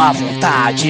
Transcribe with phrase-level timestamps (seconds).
[0.00, 0.88] má vontade.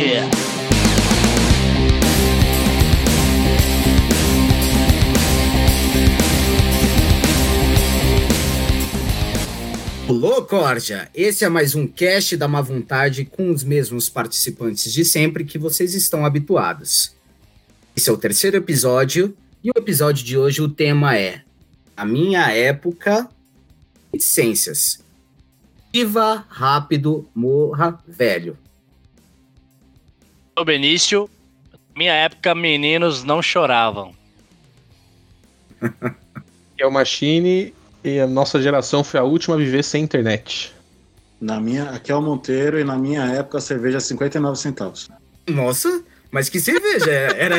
[10.08, 11.08] Olô, Corja!
[11.12, 15.58] Esse é mais um cast da Má Vontade com os mesmos participantes de sempre que
[15.58, 17.12] vocês estão habituados.
[17.96, 21.42] Esse é o terceiro episódio e o episódio de hoje o tema é
[21.96, 23.28] A Minha Época
[24.12, 25.02] Reticências.
[25.92, 28.56] Viva rápido, morra velho.
[30.60, 31.30] Sou Benício.
[31.96, 34.14] Minha época, meninos não choravam.
[36.78, 37.74] É o Machine
[38.04, 40.72] e a nossa geração foi a última a viver sem internet.
[41.40, 45.10] Na minha, aqui é o Monteiro e na minha época a cerveja é 59 centavos.
[45.46, 47.10] Nossa, mas que cerveja!
[47.10, 47.56] Era.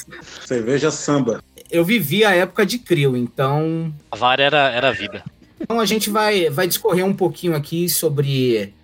[0.46, 1.42] cerveja samba.
[1.70, 3.92] Eu vivi a época de Crio, então.
[4.10, 5.22] A vara era, era vida.
[5.60, 8.74] Então a gente vai, vai discorrer um pouquinho aqui sobre.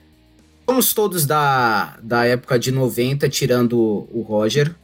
[0.67, 3.79] Somos todos da, da época de 90, tirando
[4.11, 4.75] o Roger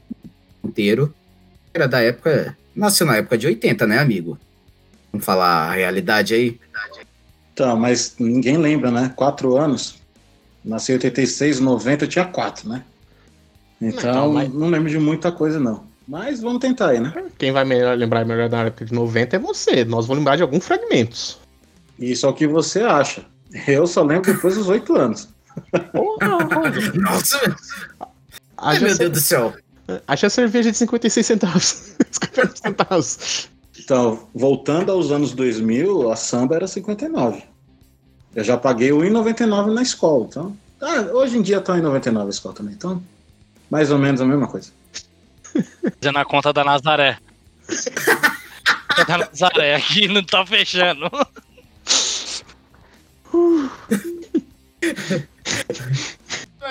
[0.62, 1.14] inteiro.
[1.72, 2.56] Era da época.
[2.74, 4.38] Nasceu na época de 80, né, amigo?
[5.12, 6.60] Vamos falar a realidade aí?
[7.54, 9.12] Tá, mas ninguém lembra, né?
[9.16, 9.96] Quatro anos.
[10.64, 12.84] Nasci em 86, 90, eu tinha quatro, né?
[13.80, 14.52] Então, não, mas...
[14.52, 15.84] não lembro de muita coisa, não.
[16.06, 17.12] Mas vamos tentar aí, né?
[17.38, 19.84] Quem vai melhor, lembrar melhor da época de 90 é você.
[19.84, 21.38] Nós vamos lembrar de alguns fragmentos.
[21.98, 23.24] Isso é o que você acha.
[23.66, 25.28] Eu só lembro depois dos oito anos.
[26.94, 27.56] Nossa!
[28.56, 29.54] Ai, meu Deus do céu.
[30.06, 31.94] Acha a cerveja de 56 centavos.
[32.10, 33.48] 50 centavos.
[33.78, 37.42] Então, voltando aos anos 2000, a samba era 59.
[38.34, 40.26] Eu já paguei 1,99 na escola.
[40.28, 42.74] Então, ah, hoje em dia está em 99 a escola também.
[42.74, 43.02] Então,
[43.70, 44.70] mais ou menos a mesma coisa.
[46.00, 47.18] Fazendo a conta da Nazaré.
[49.08, 51.10] da Nazaré aqui não tá fechando.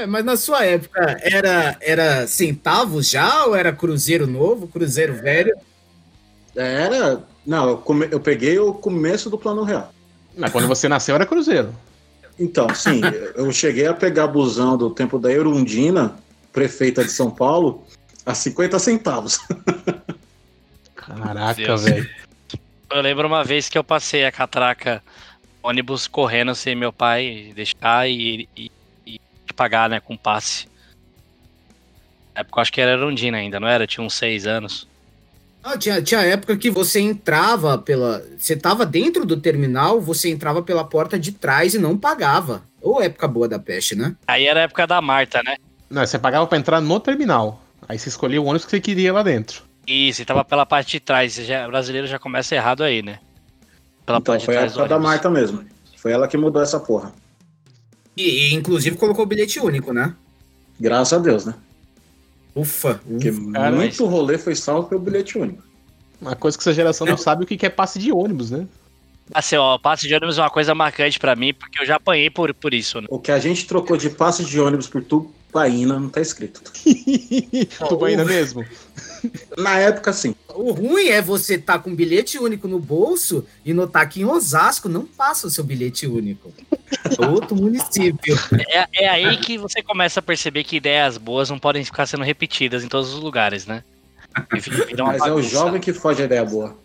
[0.08, 5.56] Mas na sua época era, era centavos já ou era cruzeiro novo, cruzeiro velho?
[6.56, 7.24] Era.
[7.46, 9.92] Não, eu, come, eu peguei o começo do plano real.
[10.38, 11.74] Mas quando você nasceu era cruzeiro.
[12.40, 13.02] Então, sim,
[13.36, 16.16] eu cheguei a pegar busão do tempo da Erundina,
[16.54, 17.84] prefeita de São Paulo,
[18.26, 19.40] a 50 centavos.
[20.96, 22.10] Caraca, velho.
[22.92, 25.04] Eu lembro uma vez que eu passei a catraca
[25.62, 28.72] ônibus correndo sem meu pai deixar e, e
[29.60, 30.70] pagar, né, com passe.
[32.34, 33.86] Na época eu acho que era Erundina ainda, não era?
[33.86, 34.88] Tinha uns seis anos.
[35.62, 38.24] Ah, tinha, tinha época que você entrava pela.
[38.38, 42.64] Você tava dentro do terminal, você entrava pela porta de trás e não pagava.
[42.82, 44.16] Ou época boa da peste, né?
[44.26, 45.58] Aí era a época da Marta, né?
[45.90, 47.62] Não, você pagava para entrar no terminal.
[47.90, 49.64] Aí você escolhia o ônibus que você queria lá dentro.
[49.86, 51.36] Isso, e tava pela parte de trás.
[51.36, 53.20] Já, o brasileiro já começa errado aí, né?
[54.06, 55.66] Pela então, parte foi de trás a época da Marta mesmo.
[55.98, 57.12] Foi ela que mudou essa porra.
[58.16, 60.16] E, e inclusive colocou o bilhete único, né?
[60.80, 61.54] Graças a Deus, né?
[62.56, 64.12] Ufa, Porque cara, muito mas...
[64.12, 65.64] rolê foi salvo pelo bilhete único.
[66.22, 68.68] Uma coisa que essa geração não sabe o que é passe de ônibus, né?
[69.34, 72.30] Assim, ó, passe de ônibus é uma coisa marcante para mim, porque eu já apanhei
[72.30, 73.08] por, por isso, né?
[73.10, 76.62] O que a gente trocou de passe de ônibus por tubaína não tá escrito.
[77.88, 78.66] tubaína mesmo?
[79.58, 80.36] Na época, sim.
[80.50, 84.26] O ruim é você estar tá com bilhete único no bolso e notar que em
[84.26, 86.52] Osasco não passa o seu bilhete único.
[87.32, 88.36] Outro município.
[88.70, 92.24] É, é aí que você começa a perceber que ideias boas não podem ficar sendo
[92.24, 93.84] repetidas em todos os lugares, né?
[94.52, 96.78] Mas é o jovem que foge a ideia boa.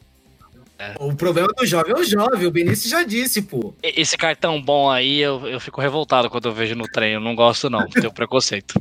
[0.79, 0.95] É.
[0.99, 3.73] O problema do jovem é o jovem, o Benício já disse, pô.
[3.83, 7.15] Esse cartão bom aí, eu, eu fico revoltado quando eu vejo no trem.
[7.15, 7.87] Eu não gosto, não.
[7.89, 8.75] Tenho preconceito.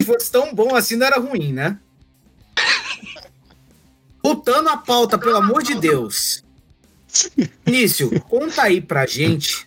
[0.00, 1.78] Se fosse tão bom assim, não era ruim, né?
[4.22, 6.44] Voltando à pauta, pelo amor de Deus.
[7.66, 9.66] Início, conta aí pra gente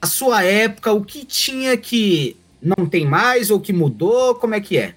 [0.00, 4.60] a sua época, o que tinha que não tem mais ou que mudou, como é
[4.60, 4.94] que é?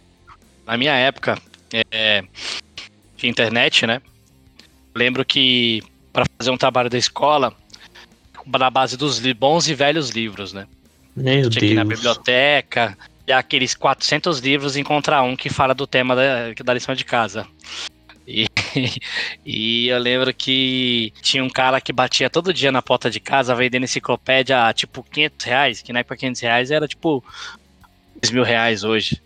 [0.65, 1.39] Na minha época
[1.73, 2.23] é,
[3.17, 4.01] de internet, né?
[4.95, 5.81] Lembro que
[6.13, 7.53] para fazer um trabalho da escola,
[8.45, 10.67] na base dos bons e velhos livros, né?
[11.15, 12.97] Meu Tinha que ir na biblioteca,
[13.27, 17.47] e aqueles 400 livros encontrar um que fala do tema da, da lição de casa.
[19.45, 23.55] E, eu lembro que tinha um cara que batia todo dia na porta de casa
[23.55, 27.23] vendendo enciclopédia a tipo 500 reais, que na época 500 reais era tipo
[28.21, 29.21] 2 mil reais hoje.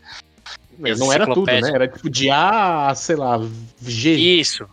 [0.78, 1.62] Mas não era tudo, né?
[1.74, 3.40] Era tipo de A, sei lá,
[3.82, 4.14] G.
[4.14, 4.68] Isso.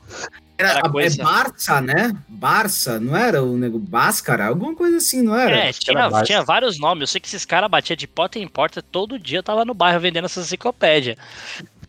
[0.59, 1.21] Era, era coisa...
[1.21, 2.17] é Barça, né?
[2.29, 4.47] Barça, não era o nego Báscara?
[4.47, 5.57] Alguma coisa assim, não era?
[5.57, 7.03] É, tinha, tinha vários nomes.
[7.03, 10.01] Eu sei que esses caras batiam de porta em porta todo dia, tava no bairro
[10.01, 11.17] vendendo essa enciclopédia.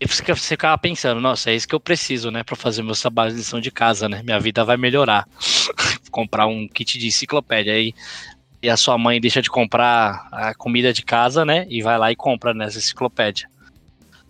[0.07, 3.37] Você ficava pensando, nossa, é isso que eu preciso, né, para fazer meu trabalho de
[3.37, 4.21] lição de casa, né?
[4.23, 5.27] Minha vida vai melhorar.
[6.11, 7.73] Comprar um kit de enciclopédia.
[7.73, 7.93] Aí
[8.61, 11.65] E a sua mãe deixa de comprar a comida de casa, né?
[11.69, 13.47] E vai lá e compra nessa enciclopédia.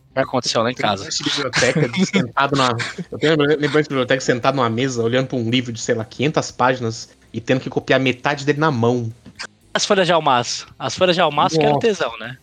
[0.09, 1.09] O que aconteceu lá em casa?
[1.09, 2.69] De biblioteca, sentado na.
[3.11, 6.05] Eu tenho lembrança de biblioteca sentado numa mesa, olhando pra um livro de, sei lá,
[6.05, 9.11] 500 páginas e tendo que copiar metade dele na mão.
[9.73, 10.67] As folhas de almaço.
[10.77, 12.37] As folhas de almaço que era tesão, né?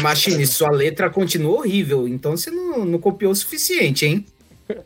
[0.00, 4.26] Machine, sua letra continua horrível, então você não, não copiou o suficiente, hein?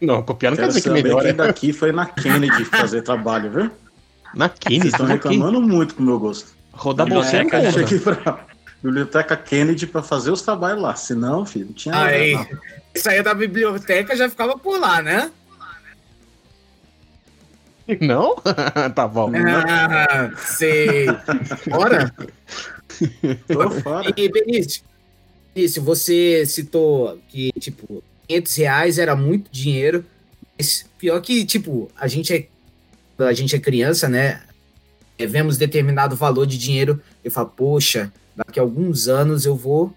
[0.00, 3.70] Não, copiar não quer dizer que quem daqui foi na Kennedy fazer trabalho, viu?
[4.34, 5.14] Na Vocês Kennedy, estão aqui.
[5.14, 6.52] reclamando muito pro meu gosto.
[6.72, 7.70] Rodar Biblioteca, bolsinha né?
[7.70, 8.10] não Deixa conta.
[8.12, 8.46] aqui pra
[8.82, 10.94] Biblioteca Kennedy pra fazer os trabalhos lá.
[10.94, 12.10] Senão, filho, não tinha nada.
[12.10, 12.46] Aí, não.
[12.96, 15.30] saía da biblioteca já ficava por lá, né?
[18.00, 18.36] Não?
[18.94, 19.30] tá bom.
[19.36, 21.06] Ah, sei.
[21.68, 22.14] Bora?
[23.48, 24.12] Tô fora.
[24.16, 24.82] E Benício,
[25.54, 30.04] Benício, você citou que, tipo, 500 reais era muito dinheiro,
[30.58, 32.46] mas pior que, tipo, a gente é,
[33.18, 34.42] a gente é criança, né?
[35.18, 39.94] É, Vemos determinado valor de dinheiro e fala, poxa, daqui a alguns anos eu vou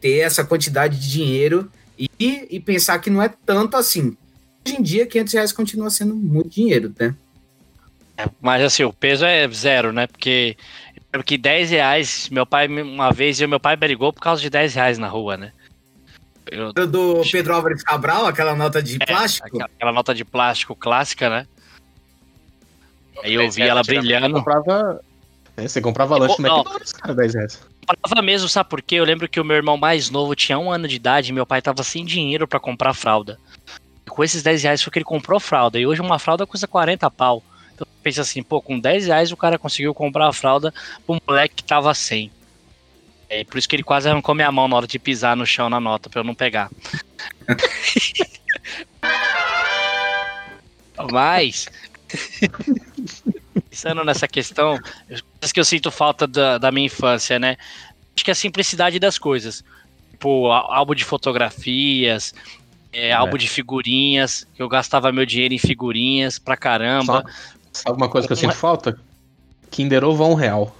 [0.00, 2.08] ter essa quantidade de dinheiro e,
[2.50, 4.16] e pensar que não é tanto assim.
[4.66, 7.14] Hoje em dia, 500 reais continua sendo muito dinheiro, né?
[8.40, 10.06] Mas assim, o peso é zero, né?
[10.06, 10.56] Porque,
[11.18, 14.74] porque 10 reais, meu pai, uma vez, e meu pai brigou por causa de 10
[14.74, 15.52] reais na rua, né?
[16.50, 19.46] Eu, Do Pedro Álvares Cabral, aquela nota de plástico.
[19.46, 21.46] aquela, aquela nota de plástico clássica, né?
[23.22, 24.34] Aí eu vi ela brilhando.
[24.34, 25.00] comprava.
[25.56, 26.48] É, você comprava lanche no.
[26.48, 27.62] McDonald's, cara, 10 reais.
[27.86, 28.96] Comprava mesmo, sabe por quê?
[28.96, 31.46] Eu lembro que o meu irmão mais novo tinha um ano de idade e meu
[31.46, 33.38] pai tava sem dinheiro pra comprar fralda.
[34.06, 35.78] E com esses 10 reais foi que ele comprou fralda.
[35.78, 37.42] E hoje uma fralda custa 40 pau.
[37.74, 40.72] Então pensa assim, pô, com 10 reais o cara conseguiu comprar a fralda
[41.06, 42.30] pro moleque que tava sem.
[43.28, 45.68] É por isso que ele quase arrancou minha mão na hora de pisar no chão
[45.68, 46.70] na nota, pra eu não pegar.
[51.10, 51.66] Mas,
[53.68, 54.78] pensando nessa questão,
[55.08, 57.56] coisas que eu sinto falta da, da minha infância, né?
[58.14, 59.64] Acho que é a simplicidade das coisas.
[60.12, 62.32] Tipo, álbum de fotografias,
[62.92, 67.24] é, álbum de figurinhas, que eu gastava meu dinheiro em figurinhas pra caramba.
[67.74, 68.98] Sabe uma coisa que eu sinto falta?
[69.70, 70.74] Kinder Ovo a um real.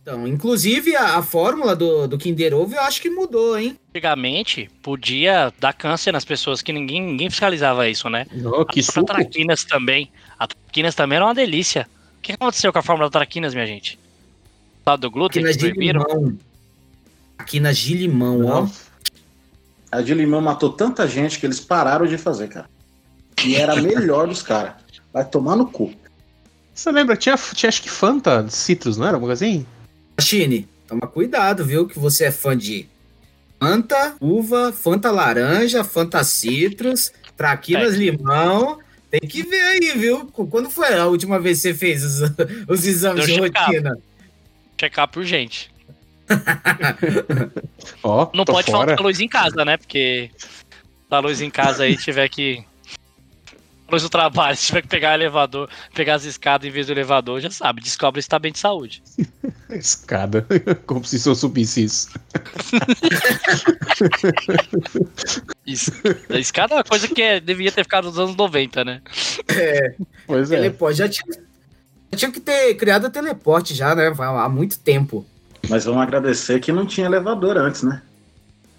[0.00, 3.76] Então, inclusive, a, a fórmula do, do Kinder Ovo eu acho que mudou, hein?
[3.90, 8.26] Antigamente, podia dar câncer nas pessoas, que ninguém, ninguém fiscalizava isso, né?
[8.44, 10.10] Oh, que A traquinas também.
[10.38, 11.86] A traquinas também era uma delícia.
[12.18, 13.98] O que aconteceu com a fórmula da traquinas, minha gente?
[14.86, 16.38] Lá do glúten, Aquinas que de limão.
[17.36, 18.68] Aquinas de limão, ó.
[19.92, 22.70] A de limão matou tanta gente que eles pararam de fazer, cara.
[23.44, 24.74] E era a melhor dos caras.
[25.12, 25.92] Vai tomar no cu.
[26.78, 27.16] Você lembra?
[27.16, 29.16] Tinha, tinha acho que Fanta de Citrus, não era?
[29.16, 29.66] Alguma coisa assim?
[30.20, 31.88] Chine, toma cuidado, viu?
[31.88, 32.86] Que você é fã de
[33.58, 38.78] Fanta, uva, Fanta laranja, Fanta citrus, traquinas limão.
[39.10, 40.26] Tem que ver aí, viu?
[40.26, 42.30] Quando foi a última vez que você fez os,
[42.68, 43.66] os exames Deu de check-up.
[43.66, 43.98] rotina?
[44.78, 45.72] Check-up urgente.
[48.04, 48.86] Ó, Não pode fora.
[48.90, 49.76] faltar luz em casa, né?
[49.76, 50.30] Porque
[51.10, 52.62] da luz em casa aí tiver que.
[53.90, 56.92] Luz do trabalho, se tiver que pegar o elevador, pegar as escadas em vez do
[56.92, 59.02] elevador, já sabe, descobre se tá bem de saúde.
[59.70, 60.46] Escada.
[60.86, 62.08] Como se eu subisse isso.
[65.66, 65.92] Isso.
[66.30, 69.02] A escada é uma coisa que é- devia ter ficado nos anos 90, né?
[70.26, 70.56] Pois é.
[70.56, 70.98] Teleporte.
[70.98, 71.38] Já tinha,
[72.12, 74.10] já tinha que ter criado o teleporte já, né?
[74.18, 75.26] Há muito tempo.
[75.68, 78.00] Mas vamos agradecer que não tinha elevador antes, né?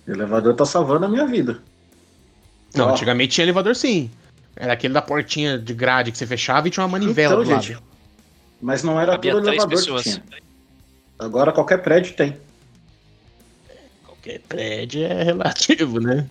[0.07, 1.59] O elevador tá salvando a minha vida.
[2.75, 2.91] Não, Ó.
[2.91, 4.09] antigamente tinha elevador sim.
[4.55, 7.49] Era aquele da portinha de grade que você fechava e tinha uma manivela Então, do
[7.51, 7.63] lado.
[7.63, 7.79] gente,
[8.61, 10.03] Mas não era Havia todo três elevador pessoas.
[10.03, 10.23] que tinha.
[11.17, 12.37] Agora qualquer prédio tem.
[14.05, 16.27] Qualquer prédio é relativo, né?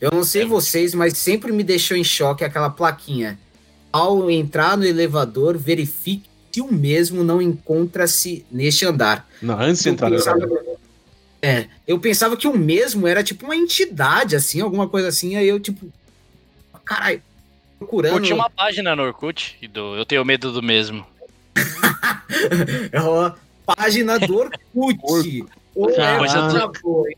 [0.00, 3.38] Eu não sei vocês, mas sempre me deixou em choque aquela plaquinha.
[3.92, 9.28] Ao entrar no elevador, verifique se o mesmo não encontra-se neste andar.
[9.42, 10.76] Não, antes de Eu entrar no pensava, elevador.
[11.42, 15.34] é, eu pensava que o mesmo era tipo uma entidade, assim, alguma coisa assim.
[15.36, 15.88] Aí eu, tipo,
[16.84, 17.22] caralho,
[17.78, 18.12] procurando.
[18.12, 21.06] Curti uma página no Orkut do Eu Tenho Medo do Mesmo.
[23.02, 23.32] Ó,
[23.66, 25.44] página do Orkut.
[25.74, 27.08] Ô, Ah, é, coisa por do- favor.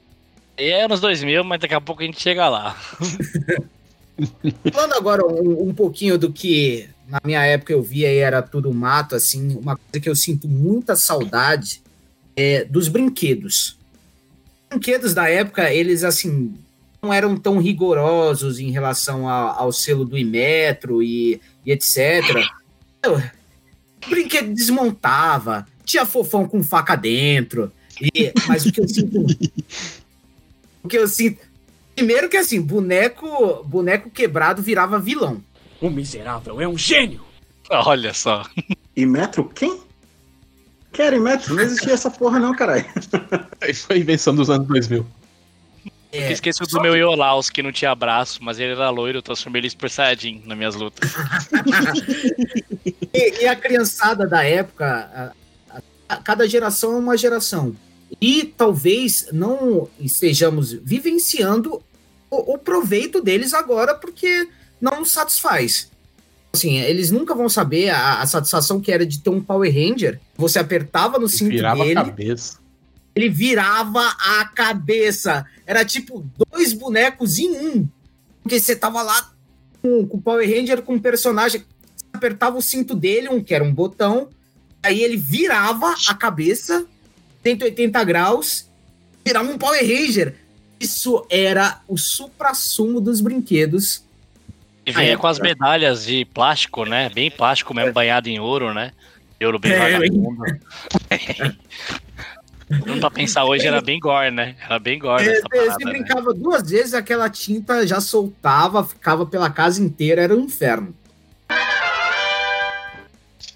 [0.59, 2.75] E é anos 2000, mas daqui a pouco a gente chega lá.
[4.73, 8.73] Falando agora um, um pouquinho do que na minha época eu via e era tudo
[8.73, 11.83] mato, assim, uma coisa que eu sinto muita saudade
[12.35, 13.77] é dos brinquedos.
[14.65, 16.55] Os brinquedos da época, eles, assim,
[17.03, 22.25] não eram tão rigorosos em relação a- ao selo do Imetro e, e etc.
[23.03, 23.23] Eu-
[24.09, 27.73] brinquedo desmontava, tinha fofão com faca dentro,
[28.15, 29.25] e, mas o que eu sinto...
[30.83, 31.41] o que eu sinto
[31.95, 35.43] Primeiro que assim, boneco, boneco quebrado virava vilão.
[35.81, 37.23] O miserável é um gênio!
[37.71, 38.43] Olha só.
[38.95, 39.81] E metro quem?
[40.93, 42.87] Carry Match, não existia essa porra não, caralho.
[43.61, 45.07] Aí foi a invenção dos anos 2000.
[46.25, 49.61] Eu esqueci do meu Iolaus, que não tinha braço, mas ele era loiro, eu transformei
[49.61, 51.11] ele em Super Saiyajin nas minhas lutas.
[53.13, 57.75] E, e a criançada da época, a- a- a- cada geração é uma geração.
[58.21, 61.83] E talvez não estejamos vivenciando
[62.31, 64.49] o, o proveito deles agora, porque
[64.81, 65.91] não nos satisfaz.
[66.53, 70.21] Assim, eles nunca vão saber a, a satisfação que era de ter um Power Ranger.
[70.37, 72.59] Você apertava no cinto Virava a dele, cabeça.
[73.17, 75.47] Ele virava a cabeça.
[75.67, 77.89] Era tipo dois bonecos em um.
[78.43, 79.33] Porque você tava lá
[79.81, 81.65] com, com o Power Ranger com um personagem.
[81.97, 84.29] Você apertava o cinto dele, um que era um botão.
[84.83, 86.87] Aí ele virava a cabeça,
[87.43, 88.69] 180 graus,
[89.25, 90.37] virava um Power Ranger.
[90.79, 94.05] Isso era o supra-sumo dos brinquedos.
[94.85, 97.09] E vinha com as medalhas de plástico, né?
[97.09, 98.93] Bem plástico mesmo, banhado em ouro, né?
[99.43, 100.45] Ouro bem É, vagabundo.
[102.85, 104.57] Não pra pensar hoje, era bem gore, né?
[104.65, 105.91] Era bem gore É, essa você parada, né?
[105.93, 110.95] brincava duas vezes, aquela tinta já soltava, ficava pela casa inteira, era um inferno.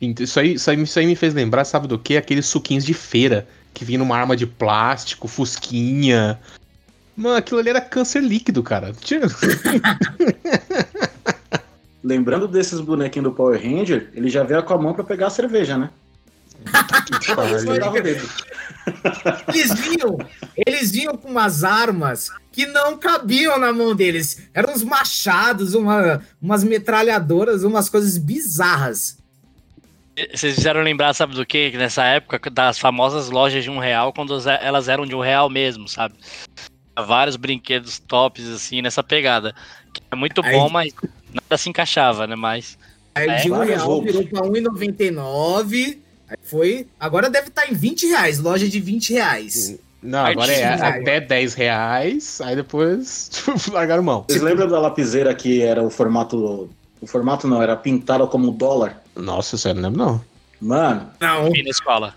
[0.00, 2.16] Então, Isso aí, isso, aí, isso aí me fez lembrar, sabe do que?
[2.16, 6.38] Aqueles suquinhos de feira que vinha numa arma de plástico, fusquinha.
[7.16, 8.92] Mano, aquilo ali era câncer líquido, cara.
[12.02, 15.30] Lembrando desses bonequinhos do Power Ranger, ele já veio com a mão pra pegar a
[15.30, 15.90] cerveja, né?
[19.48, 20.18] Eles vinham,
[20.66, 24.48] eles vinham com umas armas que não cabiam na mão deles.
[24.52, 29.18] Eram uns machados, uma, umas metralhadoras, umas coisas bizarras.
[30.34, 31.46] Vocês fizeram lembrar, sabe do?
[31.46, 35.20] Que nessa época das famosas lojas de um real, quando as- elas eram de um
[35.20, 36.14] real mesmo, sabe?
[37.06, 39.54] Vários brinquedos tops, assim, nessa pegada.
[39.94, 40.92] Que é muito Aí- bom, mas
[41.32, 42.36] nada se encaixava, né?
[42.36, 42.76] Mas
[43.14, 46.00] Aí É, de um real virou pra 1,99.
[46.42, 46.86] Foi.
[46.98, 49.78] Agora deve estar em 20 reais, loja de 20 reais.
[50.02, 54.24] Não, agora é até 10 reais, aí depois tipo, largaram mão.
[54.28, 56.70] Vocês lembram da lapiseira que era o formato.
[57.00, 59.02] O formato não, era pintada como dólar?
[59.16, 60.30] Nossa, sério, não lembro não.
[60.60, 61.48] Mano, Não.
[61.48, 62.14] na escola.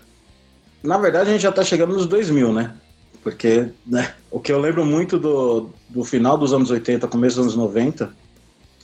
[0.82, 2.74] na verdade a gente já tá chegando nos 2000, né?
[3.22, 7.44] Porque né, o que eu lembro muito do, do final dos anos 80, começo dos
[7.44, 8.14] anos 90,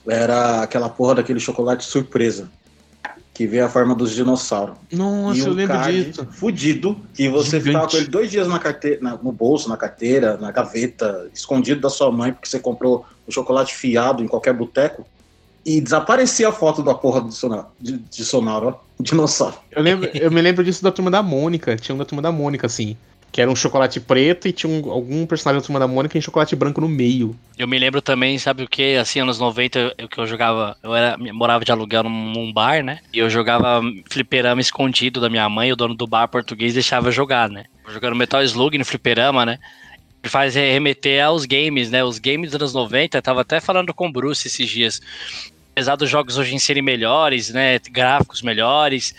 [0.07, 2.49] era aquela porra daquele chocolate surpresa.
[3.41, 4.75] Que veio a forma dos dinossauros.
[4.91, 6.27] Nossa, e eu um lembro card disso.
[6.31, 7.63] fudido, que você Gigante.
[7.65, 11.81] ficava com ele dois dias na carteira, na- no bolso, na carteira, na gaveta, escondido
[11.81, 15.07] da sua mãe, porque você comprou o chocolate fiado em qualquer boteco,
[15.65, 19.55] e desaparecia a foto da porra do sonoro, de, de sonoro, ó, dinossauro.
[19.71, 21.75] Eu, lembro, eu me lembro disso da turma da Mônica.
[21.77, 22.95] Tinha um da turma da Mônica, assim.
[23.31, 26.21] Que era um chocolate preto e tinha um- algum personagem da turma da Mônica em
[26.21, 27.33] chocolate branco no meio.
[27.57, 28.95] Eu me lembro também, sabe o que?
[28.97, 32.83] Assim, anos 90, eu, que eu jogava, eu era, morava de aluguel num, num bar,
[32.83, 32.99] né?
[33.13, 37.49] E eu jogava fliperama escondido da minha mãe, o dono do bar português deixava jogar,
[37.49, 37.65] né?
[37.89, 39.59] Jogando Metal Slug no fliperama, né?
[40.23, 42.03] Faz remeter aos games, né?
[42.03, 45.01] Os games dos anos 90, eu tava até falando com o Bruce esses dias.
[45.81, 47.79] Apesar dos jogos hoje em serem melhores, né?
[47.89, 49.15] Gráficos melhores,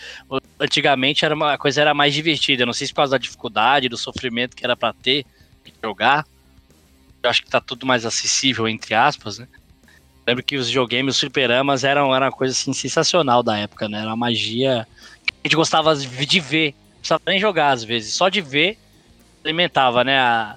[0.61, 2.65] antigamente era uma, a coisa era mais divertida.
[2.65, 5.27] Não sei se por causa da dificuldade, do sofrimento que era pra ter,
[5.83, 6.25] jogar.
[7.21, 9.49] Eu acho que tá tudo mais acessível, entre aspas, né?
[10.25, 13.99] Lembro que os videogames, os fliperamas eram, era uma coisa assim, sensacional da época, né?
[13.99, 14.87] Era uma magia
[15.27, 16.77] que a gente gostava de ver.
[16.99, 18.79] Precisava nem jogar às vezes, só de ver
[19.45, 20.17] alimentava, né?
[20.17, 20.57] A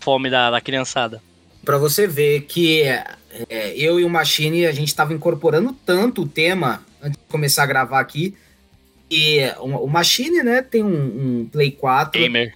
[0.00, 1.22] fome da, da criançada.
[1.64, 2.82] Pra você ver que
[3.48, 7.62] é, eu e o Machine, a gente tava incorporando tanto o tema antes de começar
[7.62, 8.34] a gravar aqui.
[9.10, 12.54] E o, o Machine, né, tem um, um Play 4, Gamer.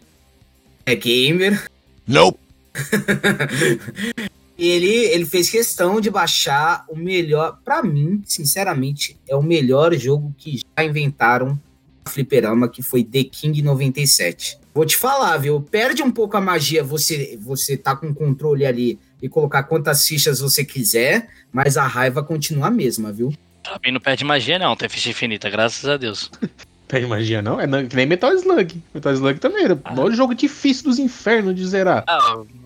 [0.86, 1.70] é gamer.
[2.06, 2.38] Nope.
[4.56, 7.58] E ele, ele fez questão de baixar o melhor.
[7.64, 11.58] Pra mim, sinceramente, é o melhor jogo que já inventaram
[12.04, 14.58] na Fliperama, que foi The King 97.
[14.72, 15.60] Vou te falar, viu?
[15.60, 20.06] Perde um pouco a magia você, você tá com o controle ali e colocar quantas
[20.06, 23.32] fichas você quiser, mas a raiva continua a mesma, viu?
[23.62, 24.76] Pra mim não perde magia, não.
[24.76, 26.30] Tem ficha infinita, graças a Deus.
[26.86, 27.58] Perde magia, não?
[27.58, 28.76] É que nem Metal Slug.
[28.92, 29.92] Metal Slug também era Ah.
[29.92, 32.04] o maior jogo difícil dos infernos de zerar.
[32.06, 32.18] Ah,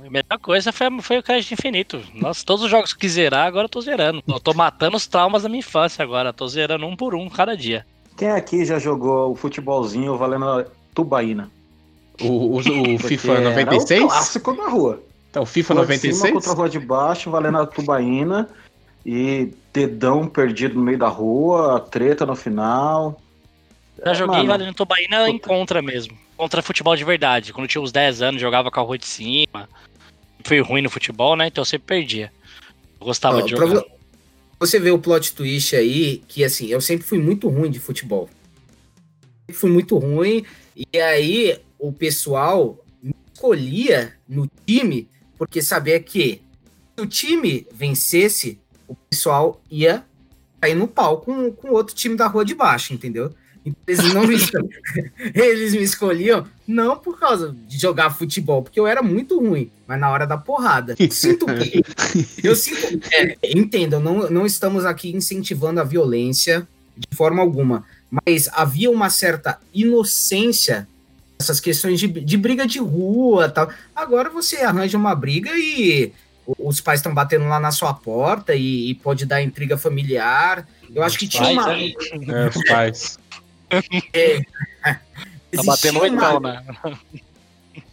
[0.05, 2.03] a melhor coisa foi, foi o crédito infinito.
[2.15, 4.21] Nossa, todos os jogos que zerar, agora eu tô zerando.
[4.27, 6.33] Eu tô matando os traumas da minha infância agora.
[6.33, 7.87] Tô zerando um por um cada dia.
[8.17, 11.49] Quem aqui já jogou o futebolzinho valendo a tubaína?
[12.21, 14.03] O, o, o FIFA era 96?
[14.03, 15.01] o clássico na rua.
[15.31, 16.33] Então, o FIFA Rua de cima 96?
[16.35, 18.49] contra a rua de baixo, valendo a tubaína.
[19.07, 23.21] E dedão perdido no meio da rua, treta no final.
[24.05, 25.49] Já joguei mano, Valendo Tubaína em puta.
[25.49, 26.17] contra mesmo.
[26.37, 27.53] Contra futebol de verdade.
[27.53, 29.69] Quando eu tinha uns 10 anos, jogava com a rua de cima.
[30.45, 31.47] Fui ruim no futebol, né?
[31.49, 32.33] Então eu sempre perdia.
[33.01, 33.67] Eu gostava Ó, de jogar.
[33.67, 33.87] vo-
[34.61, 38.29] Você vê o plot twist aí, que assim, eu sempre fui muito ruim de futebol.
[39.53, 40.45] fui muito ruim.
[40.77, 45.09] E aí o pessoal me escolhia no time
[45.39, 46.43] porque sabia que
[46.97, 50.05] se o time vencesse, o pessoal ia
[50.61, 53.33] cair no pau com, com outro time da rua de baixo, entendeu?
[53.65, 54.37] Então, eles não me,
[55.35, 60.01] eles me escolhiam não por causa de jogar futebol, porque eu era muito ruim, mas
[60.01, 60.95] na hora da porrada.
[61.11, 61.83] Sinto que.
[62.43, 63.01] Eu sinto.
[63.13, 66.67] É, entendam, não, não estamos aqui incentivando a violência
[66.97, 70.89] de forma alguma, mas havia uma certa inocência
[71.39, 73.71] essas questões de, de briga de rua tal.
[73.95, 76.13] Agora você arranja uma briga e
[76.59, 80.67] os pais estão batendo lá na sua porta e, e, pode dar intriga familiar.
[80.95, 81.67] Eu acho que tinha uma.
[81.69, 81.93] Né?
[82.29, 83.19] É, os pais.
[84.13, 84.41] É,
[85.55, 86.65] tá batendo uma, né?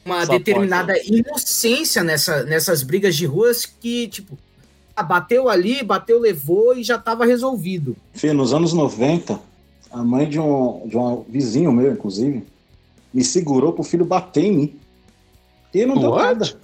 [0.03, 1.13] Uma determinada pode.
[1.13, 4.37] inocência nessa, nessas brigas de ruas que, tipo,
[4.95, 7.97] ah, bateu ali, bateu, levou e já estava resolvido.
[8.13, 9.39] Fê, nos anos 90,
[9.91, 12.45] a mãe de um, de um vizinho meu, inclusive,
[13.15, 14.79] me segurou pro filho bater em mim.
[15.73, 16.01] E não What?
[16.01, 16.59] deu nada.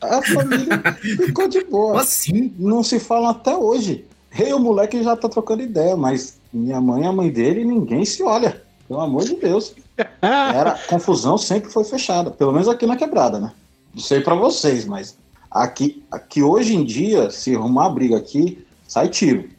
[0.00, 0.82] A família
[1.26, 2.00] ficou de boa.
[2.00, 2.52] Assim?
[2.58, 4.06] Não se falam até hoje.
[4.38, 8.22] E o moleque já tá trocando ideia, mas minha mãe, a mãe dele, ninguém se
[8.22, 8.62] olha.
[8.88, 9.74] Pelo amor de Deus.
[10.22, 12.30] Era confusão sempre foi fechada.
[12.30, 13.52] Pelo menos aqui na quebrada, né?
[13.94, 15.18] Não sei para vocês, mas
[15.50, 19.50] aqui, aqui hoje em dia, se arrumar briga aqui, sai tiro.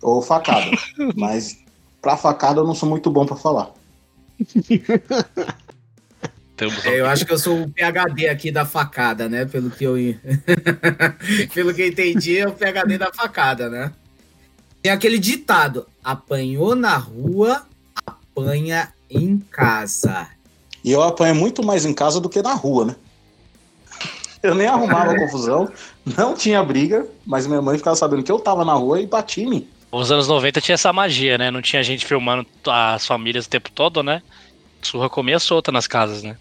[0.00, 0.70] Ou facada.
[1.16, 1.58] mas
[2.00, 3.72] pra facada eu não sou muito bom para falar.
[6.84, 9.44] É, eu acho que eu sou o PHD aqui da facada, né?
[9.44, 9.94] Pelo que eu
[11.52, 13.92] pelo que eu entendi, é o PHD da facada, né?
[14.80, 17.66] Tem aquele ditado: apanhou na rua,
[18.06, 20.28] apanha em casa.
[20.84, 22.96] E eu apanho muito mais em casa do que na rua, né?
[24.42, 25.72] Eu nem arrumava confusão,
[26.04, 29.42] não tinha briga, mas minha mãe ficava sabendo que eu tava na rua e batia
[29.42, 29.68] em mim.
[29.90, 31.50] Nos anos 90 tinha essa magia, né?
[31.50, 34.20] Não tinha gente filmando as famílias o tempo todo, né?
[34.82, 36.36] Surra comia solta nas casas, né?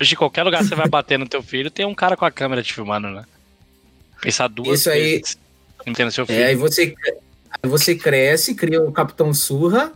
[0.00, 2.30] Hoje, qualquer lugar que você vai bater no teu filho, tem um cara com a
[2.30, 3.24] câmera te filmando, né?
[4.20, 5.22] Pensar duas Isso aí...
[5.86, 6.40] Entendo seu filho.
[6.40, 6.94] É, aí você,
[7.62, 9.92] aí você cresce, cria o Capitão Surra,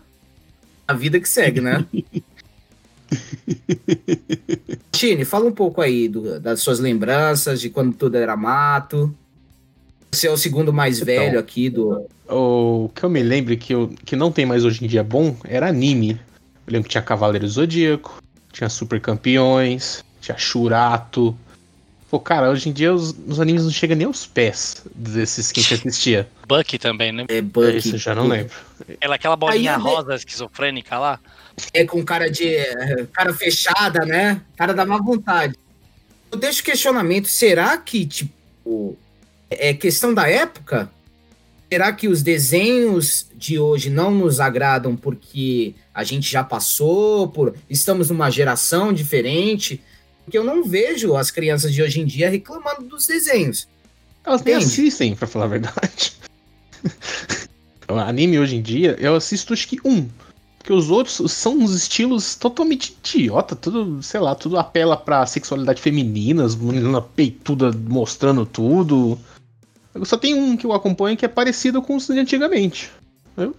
[0.87, 1.85] a vida que segue, né?
[4.95, 9.15] Chine, fala um pouco aí do, das suas lembranças, de quando tudo era mato.
[10.11, 12.07] Você é o segundo mais então, velho aqui do.
[12.29, 15.37] O que eu me lembro que, eu, que não tem mais hoje em dia bom
[15.45, 16.21] era anime.
[16.67, 21.37] Eu lembro que tinha Cavaleiro Zodíaco, tinha Super Campeões, tinha Shurato.
[22.11, 25.61] Pô, cara, hoje em dia os, os animes não chegam nem aos pés desses que
[25.61, 26.29] a gente assistia.
[26.47, 27.25] Bucky também, né?
[27.29, 27.79] É, Bucky.
[27.79, 28.55] Isso, já não lembro.
[29.01, 31.19] Ela, aquela bolinha Aí, rosa esquizofrênica lá.
[31.73, 32.57] É com cara de.
[33.13, 34.43] cara fechada, né?
[34.57, 35.55] Cara da má vontade.
[36.31, 38.97] Eu deixo o questionamento: será que, tipo,
[39.51, 40.91] é questão da época?
[41.71, 47.55] Será que os desenhos de hoje não nos agradam porque a gente já passou por.
[47.69, 49.81] Estamos numa geração diferente?
[50.25, 53.69] Porque eu não vejo as crianças de hoje em dia reclamando dos desenhos.
[54.25, 56.13] Elas nem assistem, pra falar a verdade.
[57.91, 60.09] o anime hoje em dia, eu assisto acho que um.
[60.59, 65.83] Porque os outros são uns estilos totalmente idiota, tudo, sei lá, tudo apela pra sexualidade
[65.83, 69.19] feminina, as meninas peituda mostrando tudo.
[70.05, 72.93] Só tem um que eu acompanho que é parecido com os de antigamente.
[73.37, 73.55] Viu?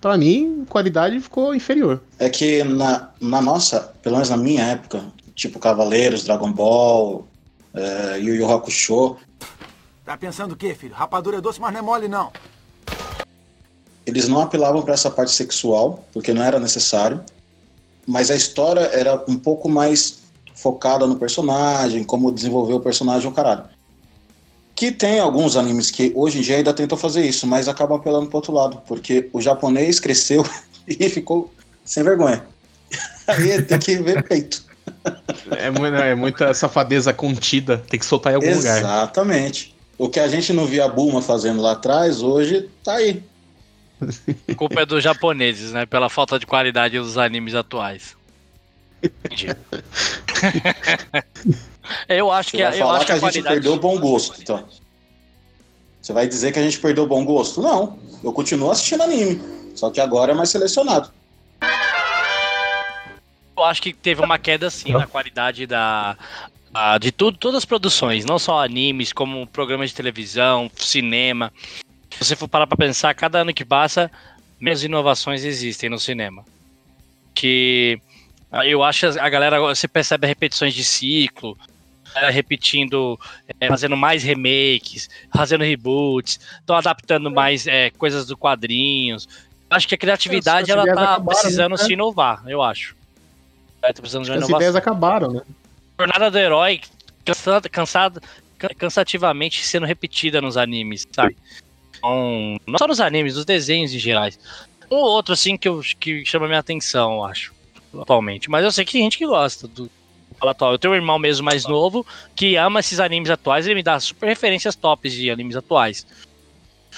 [0.00, 2.00] Pra mim, qualidade ficou inferior.
[2.18, 7.26] É que na, na nossa, pelo menos na minha época, tipo Cavaleiros, Dragon Ball,
[7.74, 9.16] é, Yu Yu Hakusho.
[10.04, 10.94] Tá pensando o quê, filho?
[10.94, 12.32] Rapadura é doce, mas não é mole, não.
[14.06, 17.22] Eles não apelavam para essa parte sexual, porque não era necessário.
[18.06, 20.20] Mas a história era um pouco mais
[20.54, 23.64] focada no personagem, como desenvolver o personagem, o caralho.
[24.80, 28.28] Que tem alguns animes que hoje em dia ainda tentam fazer isso, mas acabam apelando
[28.28, 30.42] pro outro lado, porque o japonês cresceu
[30.88, 31.52] e ficou
[31.84, 32.42] sem vergonha.
[33.28, 34.64] Aí tem que ver peito.
[35.50, 38.80] É, é muita safadeza contida, tem que soltar em algum Exatamente.
[38.80, 39.02] lugar.
[39.02, 39.76] Exatamente.
[39.98, 43.22] O que a gente não via a Bulma fazendo lá atrás, hoje tá aí.
[44.48, 45.84] A culpa é dos japoneses, né?
[45.84, 48.16] Pela falta de qualidade dos animes atuais.
[49.02, 49.48] Entendi.
[52.08, 53.98] Eu acho Você que, vai eu falar acho que a, a gente perdeu o bom
[53.98, 54.64] gosto, então.
[56.00, 57.60] Você vai dizer que a gente perdeu o bom gosto?
[57.60, 57.98] Não.
[58.22, 59.40] Eu continuo assistindo anime.
[59.74, 61.10] Só que agora é mais selecionado.
[63.56, 66.16] Eu acho que teve uma queda sim na qualidade da,
[67.00, 71.52] de tudo, todas as produções, não só animes, como programas de televisão, cinema.
[72.10, 74.10] Se você for parar pra pensar, cada ano que passa,
[74.58, 76.44] menos inovações existem no cinema.
[77.34, 78.00] Que
[78.64, 81.56] eu acho a galera, você percebe repetições de ciclo,
[82.30, 83.18] repetindo,
[83.60, 89.28] é, fazendo mais remakes, fazendo reboots, estão adaptando mais é, coisas do quadrinhos.
[89.68, 91.76] Acho que a criatividade ela tá acabaram, precisando né?
[91.78, 92.96] se inovar, eu acho.
[93.82, 95.42] É, tá precisando de uma As ideias acabaram, né?
[95.98, 96.80] jornada do herói
[97.24, 98.22] cansada, cansada,
[98.58, 101.36] can- cansativamente sendo repetida nos animes, sabe?
[101.96, 104.38] Então, não só nos animes, nos desenhos em gerais.
[104.90, 107.52] Um ou outro, assim, que, eu, que chama minha atenção, eu acho,
[107.98, 108.50] atualmente.
[108.50, 109.90] Mas eu sei que tem gente que gosta do
[110.38, 110.72] fala atual.
[110.72, 113.82] Eu tenho um irmão mesmo mais novo que ama esses animes atuais e ele me
[113.82, 116.06] dá super referências tops de animes atuais.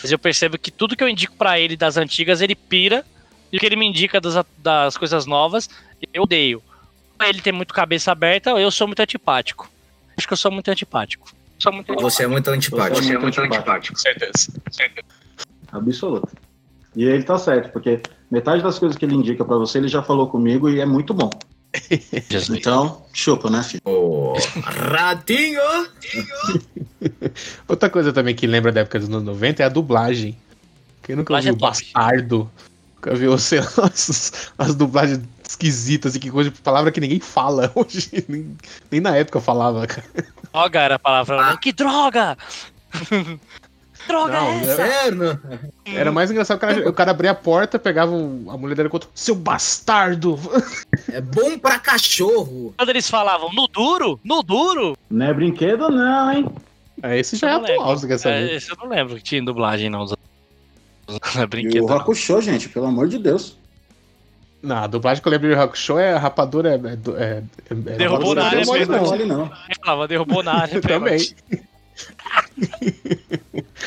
[0.01, 3.05] Mas eu percebo que tudo que eu indico pra ele das antigas, ele pira.
[3.51, 5.69] E o que ele me indica das, das coisas novas,
[6.15, 6.63] eu odeio.
[7.23, 9.71] Ele tem muito cabeça aberta, eu sou muito antipático.
[10.17, 11.31] Acho que eu sou muito antipático.
[11.59, 13.03] Sou muito Você é muito antipático.
[13.03, 14.01] Você é muito antipático.
[14.01, 14.53] certeza.
[15.71, 16.33] Absoluto.
[16.97, 18.01] E ele tá certo, porque
[18.33, 21.13] metade das coisas que ele indica pra você, ele já falou comigo e é muito
[21.13, 21.31] bom.
[22.51, 23.81] Então, chupa, né, filho?
[23.87, 25.61] Ô, ratinho!
[27.67, 30.37] Outra coisa também que lembra da época dos anos 90 é a dublagem.
[31.03, 31.71] Quem nunca Dublagem ouviu é.
[31.71, 32.51] Bastardo?
[32.97, 37.73] Nunca viu, sei lá, as, as dublagens esquisitas e que coisa palavra que ninguém fala
[37.75, 38.25] hoje.
[38.29, 38.57] Nem,
[38.91, 40.07] nem na época eu falava, cara.
[40.53, 41.37] Droga era a palavra.
[41.37, 41.51] né?
[41.53, 41.57] Ah.
[41.57, 42.37] Que droga!
[44.07, 44.73] Droga Não, é essa?
[44.73, 45.41] Inferno!
[45.87, 48.75] Era mais engraçado que o cara, o cara abria a porta, pegava um- a mulher
[48.75, 50.39] dele contra seu bastardo!
[51.11, 52.75] É bom pra cachorro.
[52.77, 54.97] Quando eles falavam no duro, no duro.
[55.11, 56.49] Não é brinquedo, não, hein?
[57.03, 58.01] É, esse já é eu não atual, lembro.
[58.01, 58.51] você quer saber?
[58.51, 60.03] É, esse eu não lembro que tinha em dublagem, não.
[60.03, 60.15] Os-
[61.37, 61.85] E Brinquedo.
[61.85, 61.97] o não.
[61.97, 63.57] Hakusho, gente, pelo amor de Deus.
[64.63, 67.21] Não, a dublagem que eu lembro de Hakusho é a rapadura é.
[67.21, 69.27] é, é, é Derrubou na área não é não não.
[69.39, 69.51] não.
[69.85, 70.81] Falava, derrubou na área.
[70.81, 71.19] Também.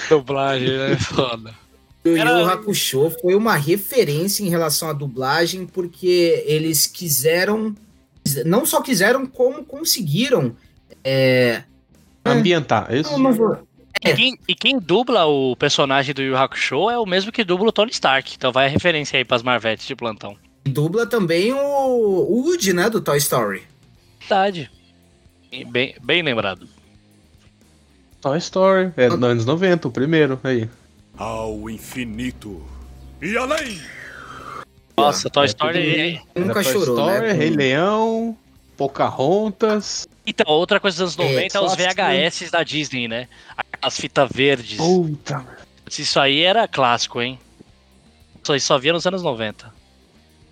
[0.09, 0.95] Dublagem, né?
[0.99, 1.53] Foda.
[2.03, 7.75] O Yu Hakusho foi uma referência em relação à dublagem, porque eles quiseram,
[8.45, 10.55] não só quiseram, como conseguiram.
[11.03, 11.63] É,
[12.23, 12.93] Ambientar.
[12.93, 13.11] Isso.
[13.11, 13.57] não, não vou-
[14.03, 17.69] E quem, e quem dubla o personagem do Yu Hakusho é o mesmo que dubla
[17.69, 18.33] o Tony Stark.
[18.35, 20.37] Então vai a referência aí pras Marvetes de plantão.
[20.63, 23.63] dubla também o, o Woody, né, do Toy Story.
[24.19, 24.69] Verdade.
[25.71, 26.67] Bem, bem lembrado.
[28.25, 28.91] Toy Story.
[28.97, 30.39] É dos anos 90, o primeiro.
[30.43, 30.67] Aí.
[31.15, 32.59] Ao infinito
[33.21, 33.79] e além.
[34.97, 36.21] Nossa, Toy é Story.
[36.33, 37.33] Era Nunca Toy chorou, Story, né?
[37.33, 38.35] Rei Leão,
[38.75, 40.07] Pocahontas.
[40.25, 42.41] Então, outra coisa dos anos 90 é, os só assim.
[42.41, 43.27] VHS da Disney, né?
[43.79, 44.77] As fitas verdes.
[44.77, 45.45] Puta.
[45.87, 47.39] Isso aí era clássico, hein?
[48.41, 49.71] Isso aí só via nos anos 90.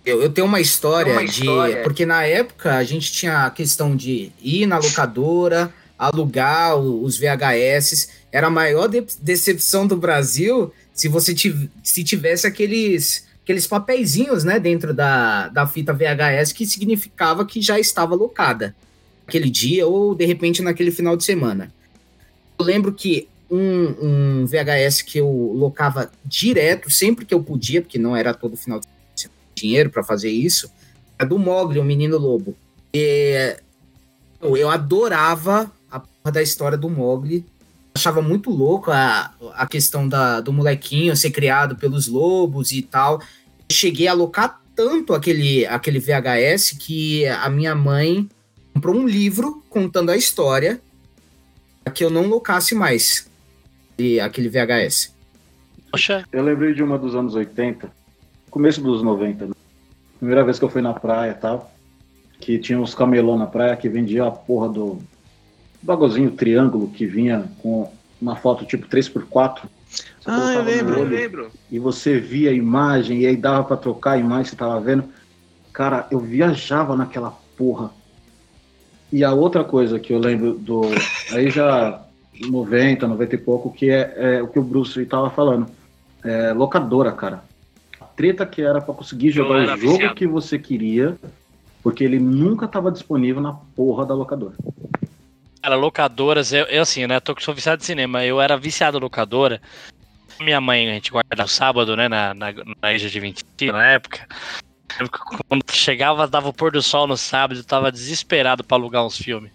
[0.06, 1.40] Eu, eu tenho uma história Uma de.
[1.40, 1.82] história.
[1.82, 5.74] Porque na época a gente tinha a questão de ir na locadora,
[6.06, 8.08] alugar os VHS.
[8.32, 11.34] Era a maior de- decepção do Brasil se você
[11.82, 17.78] se tivesse aqueles, aqueles papeizinhos né, dentro da, da fita VHS que significava que já
[17.78, 18.74] estava locada
[19.26, 21.72] aquele dia ou de repente naquele final de semana.
[22.58, 27.98] Eu lembro que um, um VHS que eu locava direto, sempre que eu podia, porque
[27.98, 28.86] não era todo final de
[29.54, 30.70] dinheiro para fazer isso,
[31.18, 32.56] é do Mogli, o Menino Lobo.
[32.92, 33.56] E,
[34.40, 35.70] eu, adorava
[36.30, 37.44] da história do Mogli.
[37.94, 43.20] Achava muito louco a, a questão da, do molequinho ser criado pelos lobos e tal.
[43.70, 48.28] Cheguei a alocar tanto aquele, aquele VHS que a minha mãe
[48.72, 50.80] comprou um livro contando a história
[51.84, 53.30] para que eu não locasse mais
[53.96, 55.14] de aquele VHS.
[55.92, 57.88] Poxa, Eu lembrei de uma dos anos 80,
[58.50, 59.52] começo dos 90, né?
[60.18, 61.72] Primeira vez que eu fui na praia e tal,
[62.40, 64.98] que tinha uns camelô na praia que vendia a porra do
[65.84, 69.60] bagozinho triângulo que vinha com uma foto tipo 3x4.
[69.60, 71.50] Você Ah, eu lembro, eu lembro.
[71.70, 74.80] E você via a imagem e aí dava pra trocar a imagem que você tava
[74.80, 75.04] vendo.
[75.72, 77.90] Cara, eu viajava naquela porra.
[79.12, 80.82] E a outra coisa que eu lembro do.
[81.32, 82.02] Aí já
[82.40, 85.66] 90, 90 e pouco, que é, é o que o Bruce tava falando.
[86.24, 87.44] É, locadora, cara.
[88.00, 90.14] A treta que era pra conseguir jogar o jogo viciado.
[90.14, 91.16] que você queria,
[91.82, 94.54] porque ele nunca tava disponível na porra da locadora.
[95.64, 97.18] Cara, locadoras, eu, eu assim, né?
[97.20, 98.22] Tô, sou viciado de cinema.
[98.22, 99.62] Eu era viciado locadora.
[100.38, 102.06] Minha mãe, a gente guarda o sábado, né?
[102.06, 104.28] Na, na, na de 20 na época.
[105.48, 109.16] Quando chegava, dava o pôr do sol no sábado, eu tava desesperado pra alugar uns
[109.16, 109.50] filmes.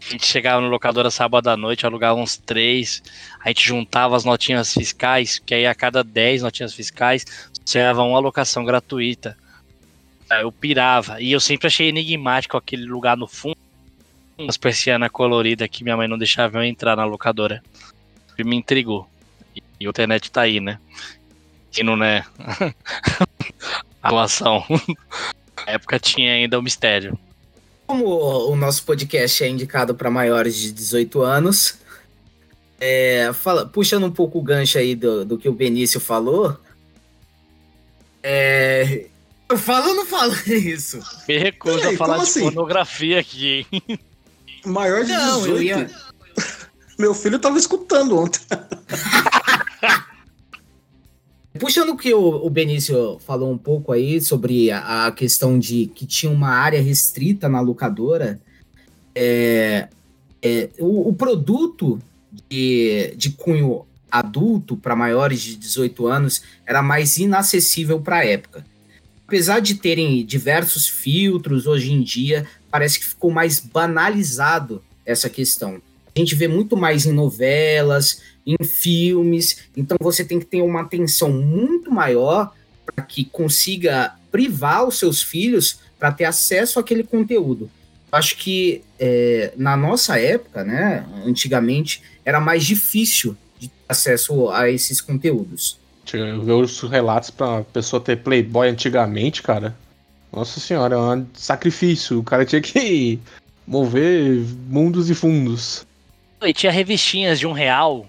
[0.00, 3.02] A gente chegava no locadora sábado à noite, alugava uns três.
[3.44, 8.02] A gente juntava as notinhas fiscais, que aí a cada 10 notinhas fiscais, você leva
[8.02, 9.36] uma locação gratuita.
[10.30, 11.20] Eu pirava.
[11.20, 13.65] E eu sempre achei enigmático aquele lugar no fundo
[14.38, 17.62] umas persianas coloridas que minha mãe não deixava eu entrar na locadora.
[18.38, 19.08] E me intrigou.
[19.54, 20.78] E, e o internet tá aí, né?
[21.76, 22.24] E não é.
[24.02, 24.64] A relação.
[25.66, 27.18] Na época tinha ainda o mistério.
[27.86, 31.78] Como o nosso podcast é indicado para maiores de 18 anos,
[32.80, 36.58] é, fala- puxando um pouco o gancho aí do, do que o Benício falou,
[38.22, 39.06] É.
[39.48, 40.98] Eu falo ou não falo isso?
[41.28, 42.40] Me recuso Peraí, a falar de assim?
[42.40, 43.64] pornografia aqui.
[43.72, 43.98] hein?
[44.64, 45.56] Maior de Não, 18.
[45.56, 45.90] eu ia.
[46.98, 48.40] Meu filho tava escutando ontem.
[51.58, 55.86] Puxando o que o, o Benício falou um pouco aí sobre a, a questão de
[55.94, 58.40] que tinha uma área restrita na locadora,
[59.14, 59.88] é,
[60.42, 61.98] é, o, o produto
[62.48, 68.64] de, de cunho adulto para maiores de 18 anos era mais inacessível para a época.
[69.26, 75.80] Apesar de terem diversos filtros hoje em dia, parece que ficou mais banalizado essa questão.
[76.14, 80.82] A gente vê muito mais em novelas, em filmes, então você tem que ter uma
[80.82, 82.52] atenção muito maior
[82.84, 87.70] para que consiga privar os seus filhos para ter acesso àquele conteúdo.
[88.10, 94.70] Acho que é, na nossa época, né, antigamente, era mais difícil de ter acesso a
[94.70, 95.78] esses conteúdos.
[96.12, 99.76] Eu ver os relatos pra pessoa ter Playboy antigamente, cara.
[100.36, 102.18] Nossa senhora, é um sacrifício.
[102.18, 103.18] O cara tinha que
[103.66, 105.86] mover mundos e fundos.
[106.42, 108.06] E tinha revistinhas de um real,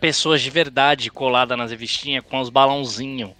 [0.00, 3.32] pessoas de verdade coladas nas revistinhas com os balãozinhos.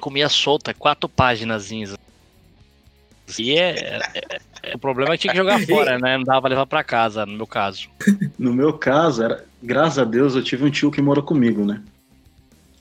[0.00, 1.70] Comia solta, quatro páginas.
[1.70, 6.16] E é, é- é- o problema é que tinha que jogar fora, né?
[6.16, 7.88] Não dava pra levar pra casa, no meu caso.
[8.36, 11.80] No meu caso, era, graças a Deus, eu tive um tio que mora comigo, né?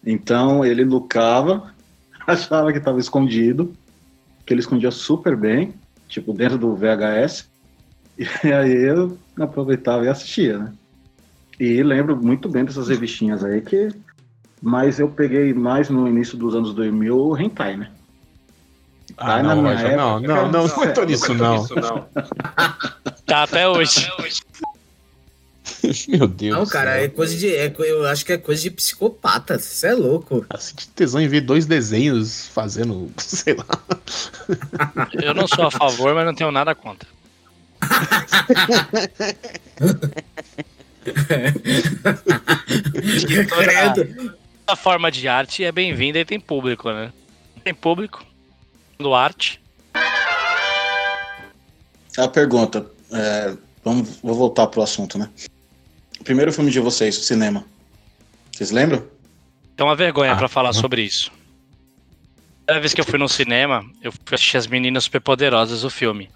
[0.04, 1.72] Então ele lucava,
[2.26, 3.72] achava que estava escondido,
[4.46, 5.74] que ele escondia super bem,
[6.08, 7.50] tipo dentro do VHS.
[8.44, 10.74] E aí eu aproveitava e assistia, né?
[11.60, 13.90] E lembro muito bem dessas revistinhas aí que.
[14.62, 17.90] Mas eu peguei mais no início dos anos 2000 o Hentai, né?
[19.18, 22.08] Ah, Aí na não, minha Roger, não, época, não, não, cara, não entrou nisso, não.
[23.26, 24.08] Tá até hoje.
[26.08, 26.58] Meu Deus.
[26.58, 27.04] Não, cara, céu.
[27.04, 27.56] é coisa de.
[27.56, 29.60] é eu acho que é coisa de psicopata.
[29.60, 30.46] Você é louco.
[30.50, 33.66] Assim, de tesão em ver dois desenhos fazendo, sei lá.
[35.22, 37.08] Eu não sou a favor, mas não tenho nada contra.
[43.48, 44.36] Credo.
[44.68, 47.12] A forma de arte é bem-vinda e tem público, né?
[47.64, 48.24] Tem público
[49.00, 49.62] do arte.
[52.18, 55.30] A pergunta, é, vamos, vou voltar pro assunto, né?
[56.24, 57.66] Primeiro filme de vocês, cinema.
[58.52, 59.06] Vocês lembram?
[59.76, 60.74] Tem uma vergonha Ah, pra falar uhum.
[60.74, 61.32] sobre isso.
[61.32, 65.90] A primeira vez que eu fui no cinema, eu fui assistir As Meninas Superpoderosas, o
[65.90, 66.30] filme.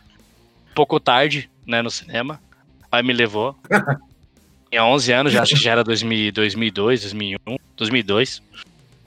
[0.74, 2.41] Pouco tarde, né, no cinema.
[2.91, 3.56] Aí me levou.
[4.69, 8.41] Tinha 11 anos, já acho que já era 2000, 2002, 2001, 2002.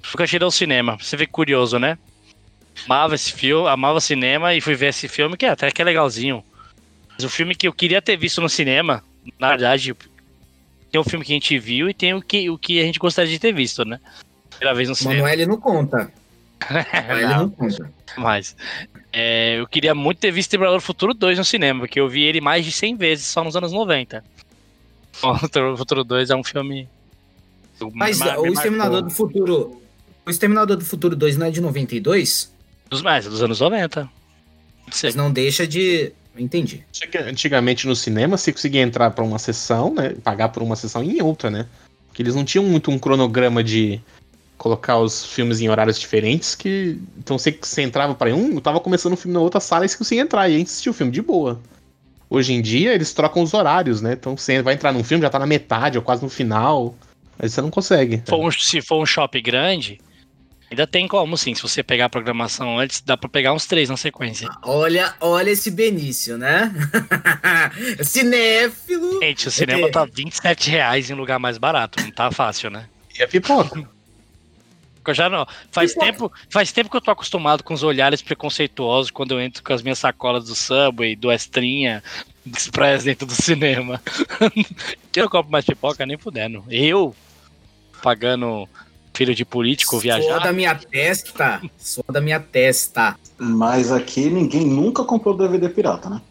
[0.03, 0.97] Fui tirei ao cinema.
[0.99, 1.99] Você vê que curioso, né?
[2.87, 6.43] Amava esse filme, amava cinema e fui ver esse filme, que até que é legalzinho.
[7.11, 9.03] Mas o filme que eu queria ter visto no cinema,
[9.39, 9.95] na verdade,
[10.91, 12.99] tem um filme que a gente viu e tem o que, o que a gente
[12.99, 14.01] gostaria de ter visto, né?
[14.51, 15.29] Primeira vez no cinema.
[15.29, 16.11] Manoel não conta.
[16.71, 17.93] Manoel Não, não conta.
[18.17, 18.57] mas
[19.13, 22.23] é, eu queria muito ter visto Terminador do Futuro 2 no cinema, porque eu vi
[22.23, 24.25] ele mais de 100 vezes só nos anos 90.
[25.21, 26.89] O Terminador do Futuro 2 é um filme.
[27.93, 29.83] Mas o Exterminador do Futuro.
[30.25, 32.53] O Exterminador do Futuro 2 não é de 92?
[32.89, 34.09] Dos mais, dos anos 90.
[34.87, 36.13] Mas não deixa de.
[36.39, 36.85] Entendi.
[37.27, 40.15] Antigamente no cinema você conseguia entrar pra uma sessão, né?
[40.23, 41.67] Pagar por uma sessão e em outra, né?
[42.07, 44.01] Porque eles não tinham muito um cronograma de
[44.57, 46.55] colocar os filmes em horários diferentes.
[46.55, 49.89] que Então você, você entrava pra um, tava começando um filme na outra sala e
[49.89, 51.61] você conseguia entrar e aí assistir o filme de boa.
[52.31, 54.13] Hoje em dia eles trocam os horários, né?
[54.13, 56.95] Então você vai entrar num filme, já tá na metade ou quase no final.
[57.39, 58.17] Aí você não consegue.
[58.19, 59.99] Se for um- se for um shopping grande,
[60.71, 61.55] ainda tem como sim.
[61.55, 64.49] Se você pegar a programação antes, dá pra pegar uns três na sequência.
[64.63, 66.73] Olha, olha esse Benício, né?
[68.03, 69.21] Cinéfilo.
[69.21, 72.03] Gente, o cinema tá 27 reais em lugar mais barato.
[72.03, 72.87] Não tá fácil, né?
[73.19, 73.89] E a pipoca.
[75.07, 75.47] Eu já não.
[75.71, 76.07] Faz Pipoca.
[76.07, 79.73] tempo, faz tempo que eu tô acostumado com os olhares preconceituosos quando eu entro com
[79.73, 82.05] as minhas sacolas do Subway, do Estrinha,
[82.45, 84.03] do Express dentro do cinema.
[85.11, 86.63] que eu não compro mais pipoca nem fudendo.
[86.69, 87.17] Eu,
[88.03, 88.69] pagando
[89.19, 90.39] filho de político, Só viajar.
[90.39, 91.61] da minha testa.
[91.77, 93.17] Só da minha testa.
[93.37, 96.23] Mas aqui ninguém nunca comprou DVD pirata, né?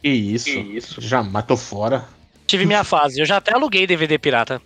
[0.00, 1.00] Que isso.
[1.00, 2.08] Já matou fora.
[2.46, 3.20] Tive minha fase.
[3.20, 4.62] Eu já até aluguei DVD pirata.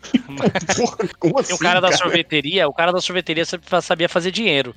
[0.77, 1.53] Porra, como assim?
[1.53, 3.45] E o cara da sorveteria, o cara da sorveteria
[3.81, 4.75] sabia fazer dinheiro.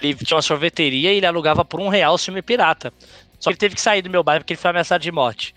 [0.00, 2.90] Ele tinha uma sorveteria e ele alugava por um real o filme pirata.
[3.38, 5.54] Só que ele teve que sair do meu bairro porque ele foi ameaçado de morte.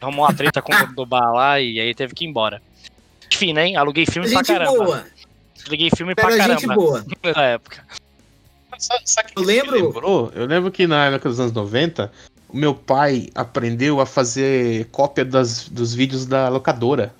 [0.00, 2.62] Arrumou uma treta com o dono do bar lá e aí teve que ir embora.
[3.32, 3.74] Enfim, né?
[3.74, 4.84] Aluguei filme pra Gente caramba.
[4.84, 5.06] boa.
[5.66, 6.60] Aluguei filme pra Era caramba.
[6.60, 7.04] gente boa.
[7.36, 7.84] Na época.
[8.72, 10.32] O que Eu lembro- lembrou?
[10.34, 12.10] Eu lembro que na época dos anos 90,
[12.48, 17.14] o meu pai aprendeu a fazer cópia das, dos vídeos da locadora.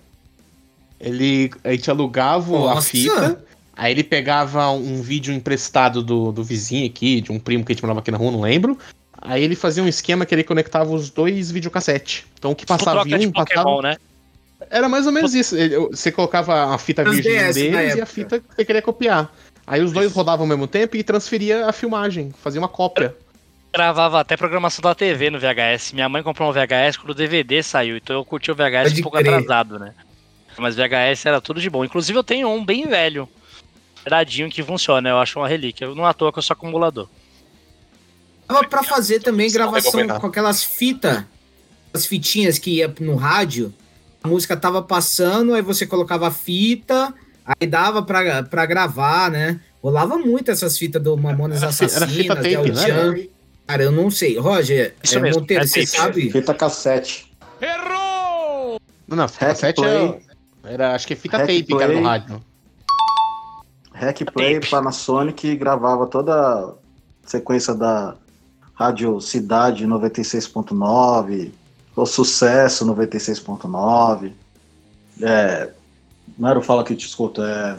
[0.98, 2.88] Ele, a gente alugava a Nossa!
[2.88, 7.72] fita, Aí ele pegava um vídeo emprestado do, do vizinho aqui, de um primo que
[7.72, 8.78] a gente morava aqui na rua, não lembro.
[9.20, 12.24] Aí ele fazia um esquema que ele conectava os dois videocassetes.
[12.38, 13.32] Então o que Tipo passava troca em um.
[13.32, 13.96] Pokémon, né?
[14.72, 15.54] Era mais ou menos isso.
[15.54, 19.30] Ele- Você colocava a fita virgem DS deles e a fita que você queria copiar.
[19.66, 23.14] Aí os dois rodavam ao mesmo tempo e transferia a filmagem, fazia uma cópia.
[23.72, 25.92] Gravava até programação da TV no VHS.
[25.92, 29.00] Minha mãe comprou um VHS quando o DVD saiu, então eu curti o VHS Pode
[29.00, 29.34] um pouco crer.
[29.34, 29.94] atrasado, né?
[30.58, 31.84] Mas VHS era tudo de bom.
[31.84, 33.28] Inclusive eu tenho um bem velho,
[34.10, 35.88] radinho que funciona, eu acho uma relíquia.
[35.94, 37.08] Não à toa que eu sou acumulador.
[38.48, 41.22] Dava pra fazer também gravação com aquelas fitas,
[41.94, 43.72] as fitinhas que ia no rádio.
[44.22, 47.12] A música tava passando, aí você colocava a fita,
[47.44, 49.60] aí dava pra, pra gravar, né?
[49.82, 53.28] Rolava muito essas fitas do Mamonas Era fi- era Assassinas, fita tape, né?
[53.66, 54.38] Cara, eu não sei.
[54.38, 55.96] Roger, Isso é, mesmo, Monteiro, é você tape.
[55.96, 56.30] sabe?
[56.30, 57.32] Fita cassete.
[59.08, 59.94] Não, não, fita Hack cassete play.
[59.96, 60.20] era,
[60.64, 60.94] era.
[60.94, 62.02] Acho que é fita Hack tape que era no play.
[62.04, 62.42] rádio.
[63.94, 64.70] Hack Play Tape.
[64.70, 66.72] Panasonic gravava toda a
[67.26, 68.16] sequência da
[68.74, 71.50] Rádio Cidade 96.9,
[71.94, 74.32] o Sucesso 96.9.
[75.20, 75.70] É,
[76.38, 77.78] não era o Fala Que Te Escuto, é,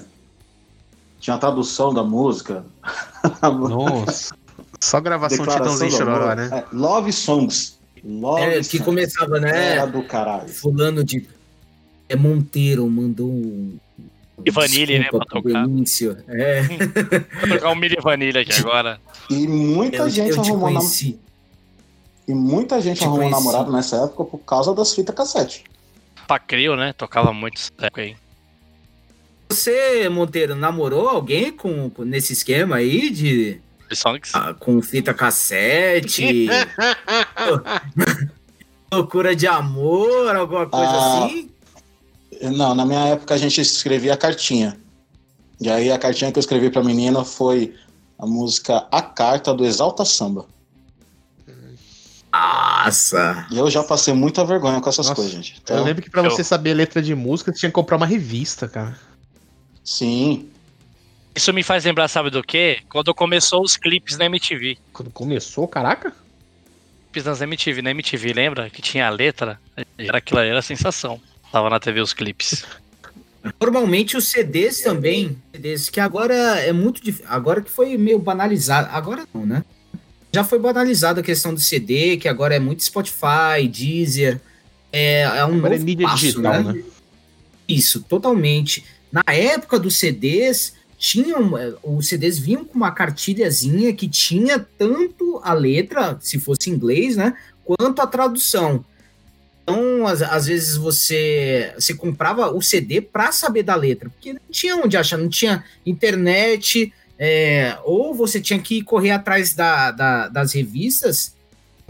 [1.20, 2.66] tinha a tradução da música.
[3.42, 4.36] Nossa.
[4.82, 6.50] Só gravação Titãozinho do Chororó, né?
[6.52, 7.80] É, Love Songs.
[8.04, 8.84] Love É, que Songs.
[8.84, 9.76] começava, né?
[9.78, 10.50] Era do caralho.
[10.50, 11.28] Fulano de.
[12.10, 13.78] É Monteiro, mandou um.
[14.46, 15.66] E Vanille, né, pra tocar.
[15.66, 16.18] Benício.
[16.28, 19.00] É, Vou tocar um Milli Vanilla aqui agora.
[19.30, 20.82] E muita eu, gente eu arrumou.
[22.28, 23.44] E muita gente Te arrumou conheci.
[23.44, 25.64] namorado nessa época por causa das fitas cassete.
[26.28, 26.94] Pacrio, né?
[26.94, 28.16] Tocava muito essa época aí.
[29.50, 33.60] Você, Monteiro, namorou alguém com, com- nesse esquema aí de
[33.92, 34.32] Songs.
[34.34, 36.48] ah, com fita cassete,
[38.92, 41.50] loucura de amor, alguma coisa Ah, assim?
[42.42, 44.78] Não, na minha época a gente escrevia cartinha.
[45.60, 47.76] E aí a cartinha que eu escrevi pra menina foi
[48.18, 50.46] a música A Carta do Exalta Samba.
[52.34, 53.48] Nossa!
[53.52, 55.54] E eu já passei muita vergonha com essas Nossa, coisas, gente.
[55.54, 57.98] Eu Então, lembro que pra eu- você saber letra de música, você tinha que comprar
[57.98, 58.98] uma revista, cara.
[59.84, 60.50] sim.
[61.36, 62.82] Isso me faz lembrar, sabe do quê?
[62.88, 64.78] Quando começou os clipes na MTV.
[64.94, 66.14] Quando começou, caraca.
[67.12, 68.70] Clipes nas MTV, na MTV, lembra?
[68.70, 69.60] Que tinha a letra?
[69.98, 71.20] Era aquilo aí, era a sensação.
[71.52, 72.64] Tava na TV os clipes.
[73.60, 78.90] Normalmente os CDs também, CDs que agora é muito difícil, agora que foi meio banalizado,
[78.92, 79.66] agora não, né?
[80.34, 84.42] Já foi banalizada a questão do CD, que agora é muito Spotify, Deezer,
[84.92, 86.74] é, é um Agora é novo mídia passo, digital, né?
[86.74, 86.84] né?
[87.68, 88.84] Isso, totalmente.
[89.12, 95.40] Na época dos CDs, tinham, eh, os CDs vinham com uma cartilhazinha que tinha tanto
[95.44, 98.86] a letra, se fosse em inglês, né, quanto a tradução.
[99.62, 104.42] Então, às, às vezes você, você comprava o CD para saber da letra, porque não
[104.50, 110.28] tinha onde achar, não tinha internet, é, ou você tinha que correr atrás da, da-
[110.28, 111.36] das revistas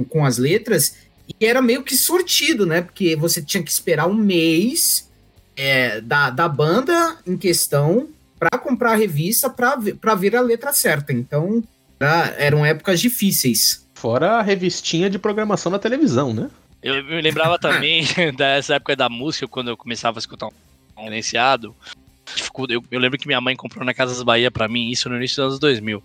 [0.10, 0.96] com as letras,
[1.40, 2.82] e era meio que sortido, né?
[2.82, 5.10] Porque você tinha que esperar um mês
[5.56, 8.10] é, da, da banda em questão
[8.40, 11.14] para comprar a revista para ver, pra ver a letra certa.
[11.14, 11.64] Então,
[12.00, 13.86] era- eram épocas difíceis.
[13.94, 16.50] Fora a revistinha de programação na televisão, né?
[16.82, 18.04] Eu me lembrava também
[18.36, 21.74] dessa época da música, quando eu começava a escutar um silenciado.
[22.36, 25.18] Tipo, Eu, eu lembro que minha mãe comprou na Casas Bahia pra mim, isso no
[25.18, 26.04] início dos anos 2000.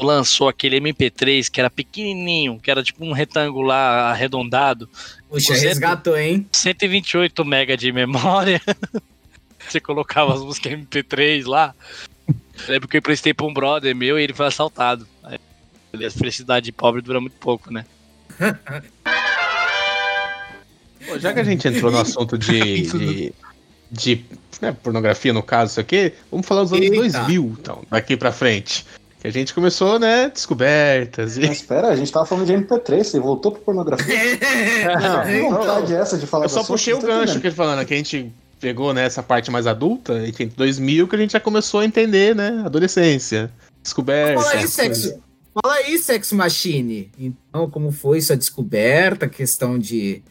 [0.00, 4.88] Lançou aquele MP3 que era pequenininho, que era tipo um retangular arredondado,
[5.28, 6.46] Puxa, Você- resgatou, hein?
[6.52, 8.60] 128 MB de memória.
[9.68, 11.74] Você colocava as músicas MP3 lá.
[12.28, 12.34] Eu
[12.72, 15.06] lembro que eu emprestei pra um brother meu e ele foi assaltado.
[15.22, 15.38] Aí,
[16.06, 17.84] A felicidade de pobre dura muito pouco, né?
[21.06, 22.82] Pô, já que a gente entrou no assunto de.
[22.92, 23.32] de,
[23.90, 24.24] de,
[24.60, 26.96] né, pornografia, no caso, isso aqui, vamos falar dos anos Eita.
[26.96, 28.84] 2000, então, daqui pra frente.
[29.20, 30.28] Que a gente começou, né?
[30.28, 31.40] Descobertas e.
[31.40, 34.14] Mas espera, a gente tava falando de MP3, você voltou pra pornografia.
[35.00, 37.54] Não, Que vontade é essa de falar Eu só puxei o Tá gancho que ele
[37.54, 41.18] falando, que a gente pegou né, essa parte mais adulta, e tem 2000 que a
[41.18, 42.62] gente já começou a entender, né?
[42.64, 43.50] Adolescência,
[43.82, 44.40] descoberta.
[44.40, 45.20] Fala aí, sexo.
[45.62, 47.10] Fala aí, Sex Machine.
[47.18, 50.22] Então, como foi sua descoberta, questão de.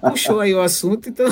[0.00, 1.26] Puxou aí o assunto, então.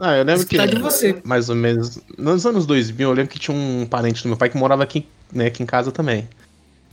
[0.00, 0.56] Ah, eu lembro que.
[0.56, 1.20] Tá de você.
[1.24, 1.98] Mais ou menos.
[2.18, 5.06] Nos anos 2000, eu lembro que tinha um parente do meu pai que morava aqui,
[5.32, 6.28] né, aqui em casa também.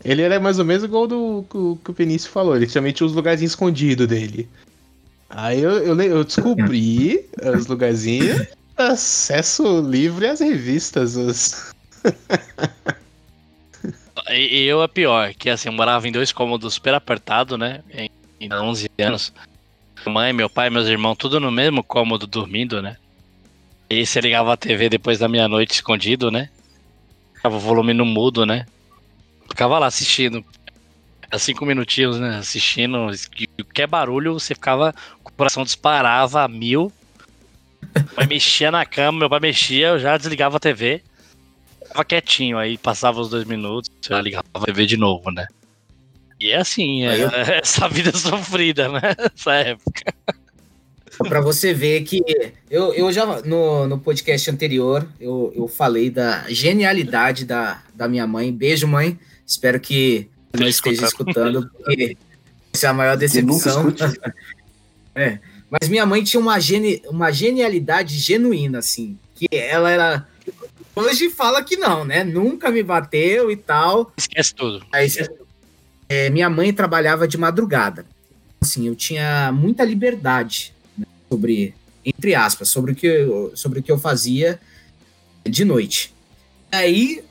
[0.04, 2.56] Ele era mais ou menos igual do que o- que o Vinícius falou.
[2.56, 4.48] Ele também tinha os lugarzinhos escondidos dele.
[5.30, 7.26] Aí eu, eu, eu descobri
[7.58, 8.48] os lugarzinhos.
[8.78, 11.16] Acesso livre às revistas.
[11.18, 11.74] os-
[14.32, 17.82] eu é pior, que assim, eu morava em dois cômodos super apertado, né?
[17.92, 18.10] Em,
[18.40, 19.34] em 11 anos.
[20.06, 22.98] Mãe, meu pai, meus irmãos, tudo no mesmo cômodo dormindo, né?
[23.90, 26.50] E você ligava a TV depois da meia-noite escondido, né?
[27.34, 28.66] Ficava o volume no mudo, né?
[29.50, 30.46] Ficava lá assistindo.
[31.24, 32.38] Era cinco minutinhos, né?
[32.38, 33.08] Assistindo.
[33.58, 34.94] Qualquer barulho, você ficava.
[35.24, 36.92] O coração disparava a mil.
[38.18, 41.02] Meu mexia na cama, meu pai mexia, eu já desligava a TV.
[41.82, 45.48] Ficava quietinho, aí passava os dois minutos, eu ligava a TV de novo, né?
[46.40, 47.30] E é assim, é, eu...
[47.62, 49.02] essa vida sofrida, né?
[49.36, 50.14] Essa época.
[51.18, 52.24] Para você ver que
[52.72, 58.26] eu, eu já no, no podcast anterior eu, eu falei da genialidade da, da minha
[58.26, 58.54] mãe.
[58.54, 59.20] Beijo, mãe.
[59.46, 62.16] Espero que não esteja escutando, porque
[62.74, 63.94] essa é a maior decepção.
[65.14, 65.40] é.
[65.70, 69.18] Mas minha mãe tinha uma, geni, uma genialidade genuína, assim.
[69.36, 70.28] Que ela era.
[70.96, 72.24] Hoje fala que não, né?
[72.24, 74.12] Nunca me bateu e tal.
[74.18, 74.84] Esquece tudo.
[74.92, 75.08] Aí,
[76.10, 78.04] é, minha mãe trabalhava de madrugada.
[78.60, 80.74] Assim, eu tinha muita liberdade
[81.30, 84.60] sobre, entre aspas, sobre o que eu, sobre o que eu fazia
[85.48, 86.14] de noite.
[86.72, 87.24] Aí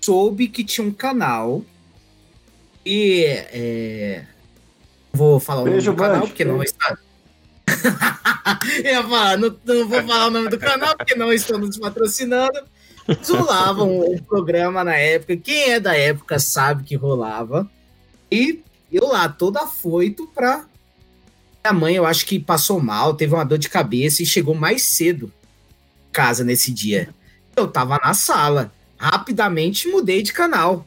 [0.00, 1.64] soube que tinha um canal
[2.84, 4.24] e é,
[5.12, 6.98] vou falar o Beijo, nome do canal porque não está.
[8.84, 12.60] eu ia falar, não, não, vou falar o nome do canal porque não estamos patrocinando.
[13.26, 15.36] Rolava um, um programa na época.
[15.36, 17.68] Quem é da época sabe que rolava.
[18.30, 18.62] E
[18.92, 20.66] eu lá, todo afoito pra
[21.64, 24.82] minha mãe, eu acho que passou mal, teve uma dor de cabeça e chegou mais
[24.82, 25.32] cedo
[26.08, 27.08] em casa nesse dia.
[27.56, 28.70] Eu tava na sala.
[28.98, 30.86] Rapidamente mudei de canal.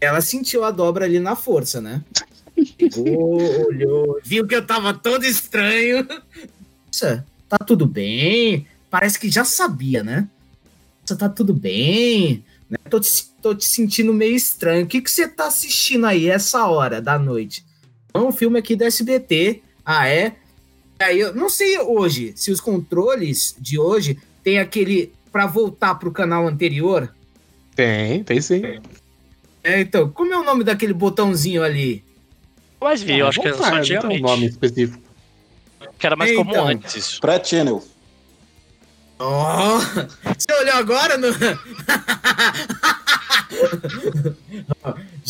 [0.00, 2.02] Ela sentiu a dobra ali na força, né?
[2.80, 3.36] Chegou,
[3.68, 6.06] olhou, viu que eu tava todo estranho.
[6.86, 8.66] Nossa, tá tudo bem?
[8.90, 10.28] Parece que já sabia, né?
[11.02, 12.42] Nossa, tá tudo bem?
[12.68, 12.78] Né?
[12.90, 14.84] Tô, te, tô te sentindo meio estranho.
[14.84, 17.64] O que, que você tá assistindo aí essa hora da noite?
[18.12, 20.34] É um filme aqui do SBT ah, é?
[20.98, 26.10] Aí eu não sei hoje se os controles de hoje tem aquele para voltar pro
[26.10, 27.14] canal anterior.
[27.76, 28.62] Tem, tem sim.
[29.62, 32.02] É, então, como é o nome daquele botãozinho ali?
[32.80, 34.20] Mas vi, eu acho que é só antigamente.
[34.20, 35.02] um nome específico.
[35.98, 36.44] Que era mais Então.
[36.44, 37.20] comum antes.
[37.20, 37.82] Pré-channel.
[39.18, 39.78] Oh,
[40.38, 41.28] você olhou agora no.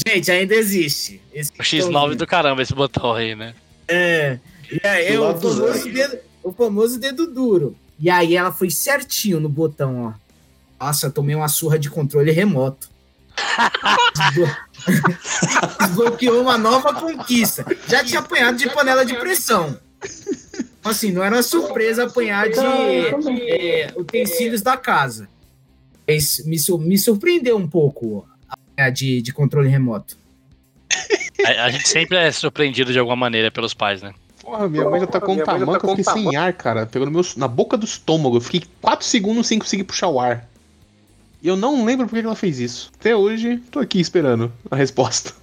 [0.07, 1.21] Gente, ainda existe.
[1.33, 2.17] Esse O X9 botãozinho.
[2.17, 3.55] do caramba, esse botão aí, né?
[3.89, 4.39] É.
[4.71, 7.77] E aí, Do o lado do famoso, dedo, o famoso dedo duro.
[7.99, 10.07] E aí ela foi certinho no botão,
[10.81, 10.85] ó.
[10.85, 12.91] Nossa, eu tomei uma surra de controle remoto.
[14.17, 14.57] Desblo-
[15.81, 17.65] Desbloqueou uma nova conquista.
[17.89, 19.79] Já tinha apanhado de panela de pressão.
[20.87, 25.29] Assim, não era surpresa apanhar de é, utensílios da casa.
[26.07, 30.17] Mas me, me surpreendeu um pouco apanhar de, de controle remoto.
[31.45, 34.15] A, a gente sempre é surpreendido de alguma maneira pelos pais, né?
[34.41, 36.87] Porra, minha mãe já tá com um tamanho que eu fiquei sem ar, cara.
[36.87, 38.37] Pegou no meu, na boca do estômago.
[38.37, 40.49] Eu fiquei 4 segundos sem conseguir puxar o ar.
[41.43, 42.91] E eu não lembro por que que ela fez isso.
[42.99, 45.35] Até hoje, tô aqui esperando a resposta.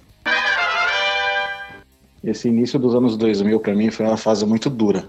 [2.22, 5.04] Esse início dos anos 2000 pra mim foi uma fase muito dura.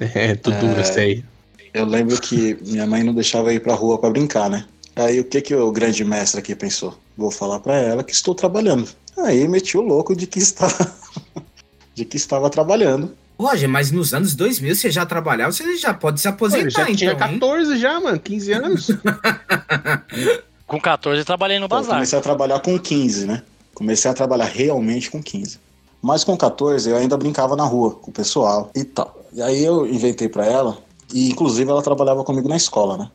[0.14, 0.80] É, tudo É.
[0.80, 1.24] eu sei.
[1.72, 4.64] Eu lembro que minha mãe não deixava eu ir pra rua pra brincar, né?
[4.96, 6.96] Aí o que que o grande mestre aqui pensou?
[7.16, 8.88] Vou falar pra ela que estou trabalhando.
[9.18, 10.92] Aí meti o louco de que estava
[11.94, 13.12] de que estava trabalhando.
[13.38, 17.12] Roger, mas nos anos 2000 você já trabalhava, você já pode se aposentar, já tinha
[17.12, 17.38] então, hein?
[17.40, 18.18] 14 já, mano.
[18.20, 18.90] 15 anos.
[20.66, 21.96] Com 14 eu trabalhei no Então, eu bazar.
[21.96, 23.42] comecei a trabalhar com 15, né?
[23.74, 25.58] Comecei a trabalhar realmente com 15.
[26.04, 29.24] Mas com 14 eu ainda brincava na rua com o pessoal e tal.
[29.32, 30.76] E aí eu inventei pra ela,
[31.10, 33.10] e inclusive ela trabalhava comigo na escola, né?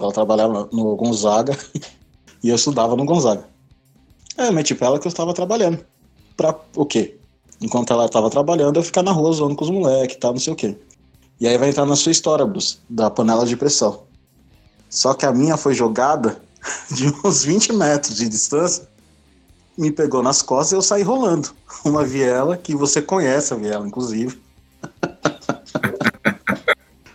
[0.00, 1.54] Ela trabalhava no Gonzaga
[2.42, 3.44] e eu estudava no Gonzaga.
[4.38, 5.84] Aí eu meti pra ela que eu estava trabalhando.
[6.34, 7.18] Pra o quê?
[7.60, 10.40] Enquanto ela estava trabalhando, eu ficar na rua zoando com os moleques e tal, não
[10.40, 10.74] sei o quê.
[11.38, 14.04] E aí vai entrar na sua história, Bruce, da panela de pressão.
[14.88, 16.40] Só que a minha foi jogada
[16.90, 18.88] de uns 20 metros de distância,
[19.76, 21.50] me pegou nas costas e eu saí rolando.
[21.84, 24.38] Uma viela que você conhece a viela, inclusive.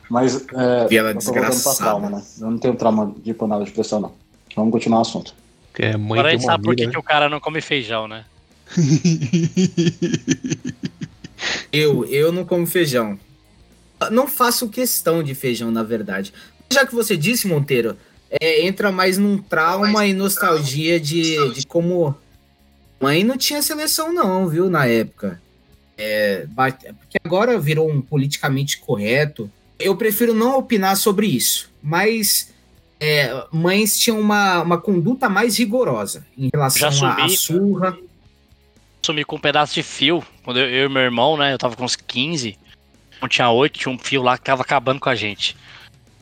[0.09, 1.77] Mas é, Viela eu tô voltando pra desgraçada.
[1.77, 2.23] trauma, né?
[2.39, 4.13] Eu não tenho trauma de panela de pressão, não.
[4.55, 5.33] Vamos continuar o assunto.
[5.77, 8.07] É, mãe Agora a gente sabe por que, vida, que o cara não come feijão,
[8.07, 8.23] né?
[11.71, 13.19] Eu, eu não como feijão.
[14.11, 16.33] Não faço questão de feijão, na verdade.
[16.71, 17.95] Já que você disse, Monteiro,
[18.29, 22.15] é, entra mais num trauma e nostalgia de, de como.
[22.99, 25.41] Mãe não tinha seleção, não, viu, na época.
[25.97, 29.49] É, bate- porque agora virou um politicamente correto.
[29.79, 32.51] Eu prefiro não opinar sobre isso, mas
[32.99, 37.37] é, mães tinham uma, uma conduta mais rigorosa em relação à subi.
[37.37, 37.97] surra.
[39.03, 40.23] Sumi com um pedaço de fio.
[40.43, 41.53] Quando eu, eu e meu irmão, né?
[41.53, 42.57] Eu tava com uns 15.
[43.21, 45.55] Não tinha 8, tinha um fio lá que tava acabando com a gente.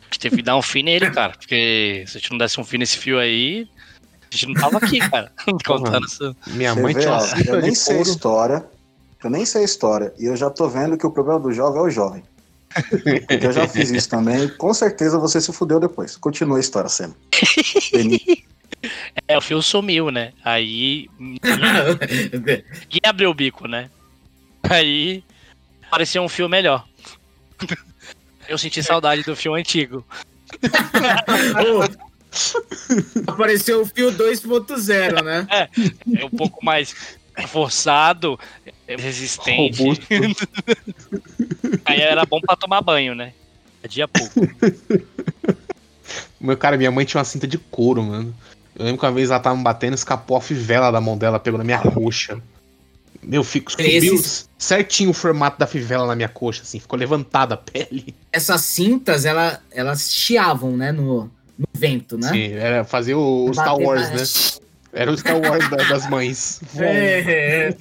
[0.06, 1.34] gente teve que dar um fim nele, cara.
[1.38, 3.68] Porque se a gente não desse um fim nesse fio aí,
[4.36, 5.32] a gente não tava aqui, cara.
[5.66, 6.36] Contando isso.
[6.48, 8.10] Minha Você mãe vê, tinha uma eu nem sei a couro.
[8.12, 8.66] história.
[9.24, 10.14] Eu nem sei a história.
[10.20, 12.24] E eu já tô vendo que o problema do jovem é o jovem.
[13.28, 14.48] Porque eu já fiz isso também.
[14.50, 16.18] Com certeza você se fudeu depois.
[16.18, 17.16] Continua a história, Sena.
[17.92, 18.46] Beni-
[19.28, 20.32] É, o fio sumiu, né?
[20.44, 21.10] Aí.
[21.20, 22.64] Ninguém
[23.04, 23.90] abriu o bico, né?
[24.70, 25.24] Aí.
[25.90, 26.86] Parecia um fio melhor.
[28.48, 30.06] Eu senti saudade do fio antigo.
[30.62, 31.84] Ô,
[33.28, 35.48] Apareceu o fio 2.0, né?
[36.20, 36.96] É um pouco mais
[37.48, 38.40] forçado,
[38.88, 39.82] é resistente.
[39.82, 40.06] Robusto.
[41.86, 43.34] Aí era bom pra tomar banho, né?
[43.88, 44.42] Dia pouco.
[46.40, 48.36] Meu cara, minha mãe tinha uma cinta de couro, mano.
[48.76, 51.40] Eu lembro que uma vez ela tava me batendo, escapou a fivela da mão dela,
[51.40, 52.42] pegou na minha coxa.
[53.24, 57.56] Meu, fico, subiu Esses- certinho o formato da fivela na minha coxa, assim, ficou levantada
[57.56, 58.14] a pele.
[58.32, 60.92] Essas cintas, ela, elas chiavam, né?
[60.92, 62.30] No, no vento, né?
[62.30, 64.24] Sim, era fazer o, o Star Wars, na- né?
[64.94, 66.62] Era o Star Wars da- das mães.
[66.78, 67.76] É, é.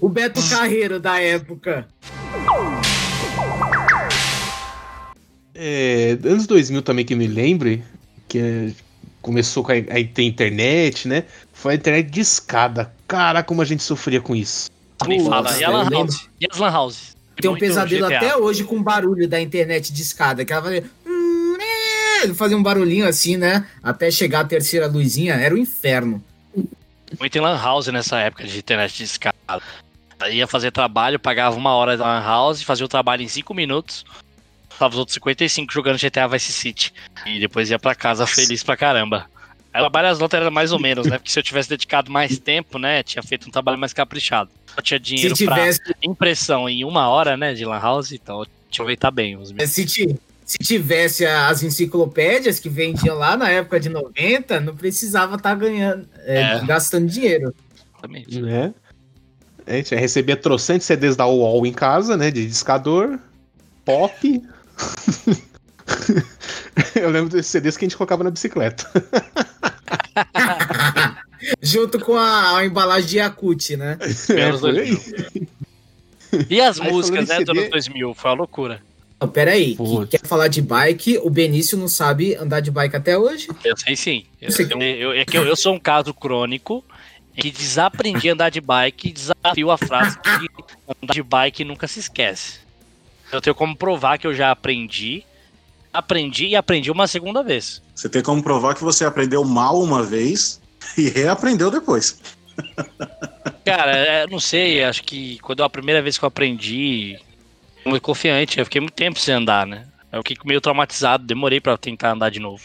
[0.00, 1.86] O Beto Carreiro da época.
[5.54, 7.82] É, anos 2000 também que eu me lembre,
[8.28, 8.70] que é,
[9.20, 11.24] começou com a, a ter internet, né?
[11.52, 12.92] Foi a internet de escada.
[13.06, 14.70] Cara, como a gente sofria com isso.
[15.06, 15.50] Nem fala.
[15.58, 15.90] E a eu Lan.
[15.90, 16.28] House?
[16.40, 17.10] E as Lan House?
[17.40, 18.16] Tem um pesadelo GTA.
[18.18, 20.84] até hoje com o barulho da internet de escada, que ela fazia.
[22.20, 23.66] "Hum, é", Ele fazia um barulhinho assim, né?
[23.82, 26.22] Até chegar a terceira luzinha, era o inferno.
[27.18, 29.36] Muito em Lan House nessa época de internet de escada.
[30.20, 33.52] Aí Ia fazer trabalho, pagava uma hora da Lan House, fazia o trabalho em 5
[33.54, 34.04] minutos.
[34.78, 36.92] Tava os outros 55 jogando GTA Vice City.
[37.26, 39.26] E depois ia pra casa feliz pra caramba.
[39.68, 41.18] O trabalho as notas era mais ou menos, né?
[41.18, 43.02] Porque se eu tivesse dedicado mais tempo, né?
[43.02, 44.50] Tinha feito um trabalho mais caprichado.
[44.76, 47.52] Eu tinha dinheiro Se tivesse, pra impressão em uma hora, né?
[47.54, 49.70] De Lan House, então eu tinha que aproveitar bem os meus.
[49.70, 50.16] se, ti-
[50.50, 56.08] se tivesse as enciclopédias que vendiam lá na época de 90, não precisava estar ganhando,
[56.24, 56.66] é, É.
[56.66, 57.54] gastando dinheiro.
[57.92, 58.42] Exatamente.
[58.42, 58.74] Né?
[59.64, 62.32] A gente recebia trocentos CDs da UOL em casa, né?
[62.32, 63.16] De discador,
[63.84, 64.42] pop.
[66.96, 68.90] Eu lembro desses CDs que a gente colocava na bicicleta.
[71.62, 73.96] Junto com a, a embalagem de Yakut, né?
[74.30, 74.96] É, Anos por aí.
[74.96, 75.48] 2000.
[76.48, 78.14] E as Aí, músicas, né, em dos anos CD 2000?
[78.14, 78.82] Foi uma loucura.
[79.20, 83.18] Não, peraí, que quer falar de bike, o Benício não sabe andar de bike até
[83.18, 83.48] hoje.
[83.62, 84.24] Eu sei sim.
[84.40, 86.82] Eu, eu- eu- é que eu, eu sou um caso crônico
[87.36, 90.48] que desaprendi a andar de bike e desafio a frase que
[91.02, 92.60] andar de bike nunca se esquece.
[93.30, 95.22] Eu tenho como provar que eu já aprendi,
[95.92, 97.82] aprendi e aprendi uma segunda vez.
[97.94, 100.60] Você tem como provar que você aprendeu mal uma vez
[100.96, 102.18] e reaprendeu depois.
[103.64, 107.18] Cara, é, não sei, acho que quando a primeira vez que eu aprendi,
[107.84, 109.86] eu fui confiante, eu fiquei muito tempo sem andar, né?
[110.12, 112.64] Eu fiquei meio traumatizado, demorei pra tentar andar de novo.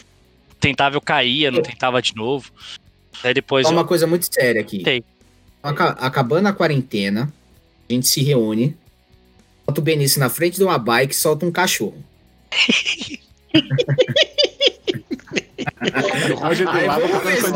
[0.58, 2.50] Tentava, eu caía, não tentava de novo.
[3.22, 4.82] Aí depois Só eu uma coisa muito séria aqui.
[4.82, 5.04] Tem.
[5.62, 7.32] Aca- Acabando a quarentena,
[7.88, 8.76] a gente se reúne,
[9.66, 12.02] bota o Benício na frente de uma bike e solta um cachorro.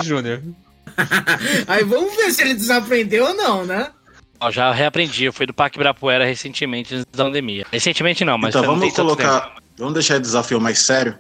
[0.05, 0.43] Júnior.
[1.67, 3.91] Aí vamos ver se ele desaprendeu ou não, né?
[4.41, 7.67] Ó, já reaprendi, eu fui do Parque Ibirapuera recentemente, antes da pandemia.
[7.71, 9.55] Recentemente não, mas então vamos colocar.
[9.77, 11.19] Vamos deixar o desafio mais sério.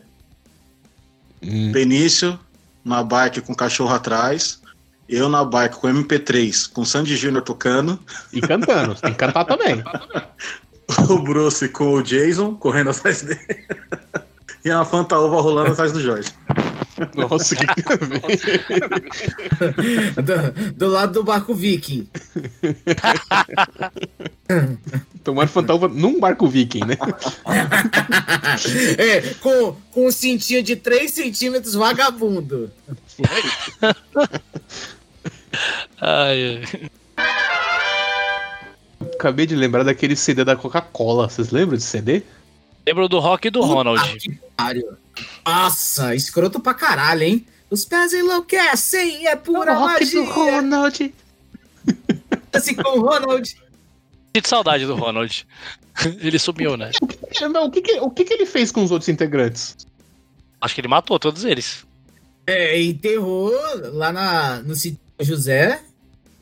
[1.42, 1.70] Hum.
[1.70, 2.38] Benício
[2.84, 4.60] na bike com o cachorro atrás.
[5.08, 7.98] Eu na bike com MP3, com Sandy Júnior tocando.
[8.32, 9.82] E cantando, tem que cantar também.
[11.08, 13.38] O Bruce com o Jason correndo atrás dele.
[14.64, 16.28] E a Fantaúva rolando atrás do Jorge.
[17.14, 17.64] Nossa, que
[20.22, 22.08] Do, do lado do barco viking.
[25.24, 26.96] Tomando fantasma num barco viking, né?
[28.98, 32.70] É, com, com um cintinho de 3 centímetros vagabundo.
[36.00, 36.90] Ai, ai.
[39.14, 41.28] Acabei de lembrar daquele CD da Coca-Cola.
[41.28, 42.22] Vocês lembram desse CD?
[42.86, 44.00] Lembro do rock e do Ronald.
[44.00, 44.96] Puta que pariu.
[45.44, 47.46] Nossa, escroto pra caralho, hein?
[47.70, 50.24] Os pés enlouquecem, é pura magia.
[50.24, 51.14] Ronald.
[52.52, 53.56] Assim com o Ronald.
[54.34, 55.46] Sinto saudade do Ronald.
[56.20, 56.90] Ele sumiu, né?
[57.52, 59.76] Não, o que, que- o que, que ele fez com os outros integrantes?
[60.60, 61.84] Acho que ele matou todos eles.
[62.46, 63.52] É, enterrou
[63.92, 65.80] lá na, no sítio José,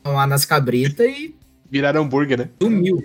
[0.03, 1.35] lá nas cabritas e
[1.69, 2.49] Viraram hambúrguer, né?
[2.61, 2.97] sumiu.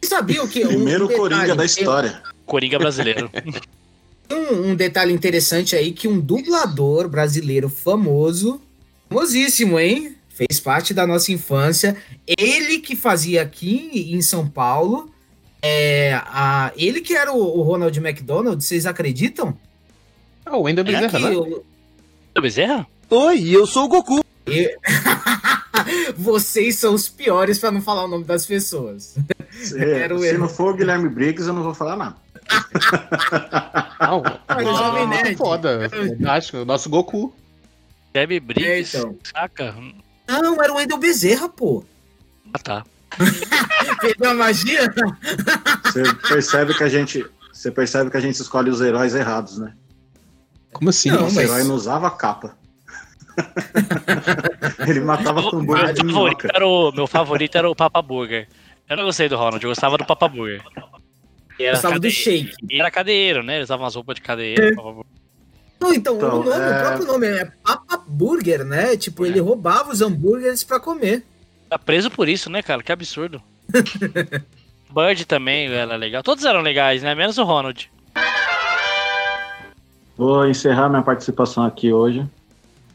[0.00, 0.64] Vocês sabiam que.
[0.64, 2.22] um Primeiro detalhe, Coringa da história.
[2.46, 3.30] Coringa brasileiro.
[4.30, 8.60] Um, um detalhe interessante aí que um dublador brasileiro famoso,
[9.08, 10.16] famosíssimo, hein?
[10.28, 11.96] Fez parte da nossa infância.
[12.26, 15.10] Ele que fazia aqui em São Paulo,
[15.62, 19.56] É, a, ele que era o, o Ronald McDonald, vocês acreditam?
[20.44, 21.30] Ah, o Wendel É Bezerra, né?
[21.36, 21.64] o-
[22.34, 22.86] Do Bezerra?
[23.08, 24.22] Oi, eu sou o Goku.
[24.46, 24.76] e-
[26.16, 29.16] vocês são os piores pra não falar o nome das pessoas.
[29.52, 32.16] Se, Era o se não for o Guilherme Briggs, eu não vou falar nada.
[34.00, 35.36] Não, o Jovem muito Nerd.
[35.36, 35.88] foda.
[35.90, 36.58] Fantástico.
[36.58, 37.34] O nosso Goku.
[38.12, 38.96] Debbie Briggs?
[38.96, 39.18] É, então.
[39.24, 39.74] Saca?
[40.28, 41.84] Não, era o Wendel Bezerra, pô.
[42.52, 42.84] Ah, tá.
[44.00, 44.92] Perdeu a magia?
[45.84, 47.24] Você percebe que a gente.
[47.52, 49.72] Você percebe que a gente escolhe os heróis errados, né?
[50.72, 51.10] Como assim?
[51.10, 52.56] Não, mas- herói não usava capa.
[54.86, 58.48] Ele matava com bolha de favorito o, meu favorito era o Papa Burger.
[58.88, 60.62] Eu não gostei do Ronald, eu gostava do Papa Burger.
[61.58, 62.10] E era, Gostava do cade...
[62.14, 62.52] shake.
[62.70, 63.54] e era cadeiro, né?
[63.56, 64.74] Ele usava umas roupas de cadeiro.
[64.76, 65.04] Burger.
[65.80, 68.96] Não, então, Então, o, nome, é- o próprio nome é Papa Burger, né?
[68.96, 71.24] Tipo, ele roubava os hambúrgueres pra comer.
[71.68, 72.82] Tá preso por isso, né, cara?
[72.82, 73.42] Que absurdo.
[74.94, 76.22] Bird também era legal.
[76.22, 77.14] Todos eram legais, né?
[77.14, 77.90] Menos o Ronald.
[80.16, 82.24] Vou encerrar minha participação aqui hoje,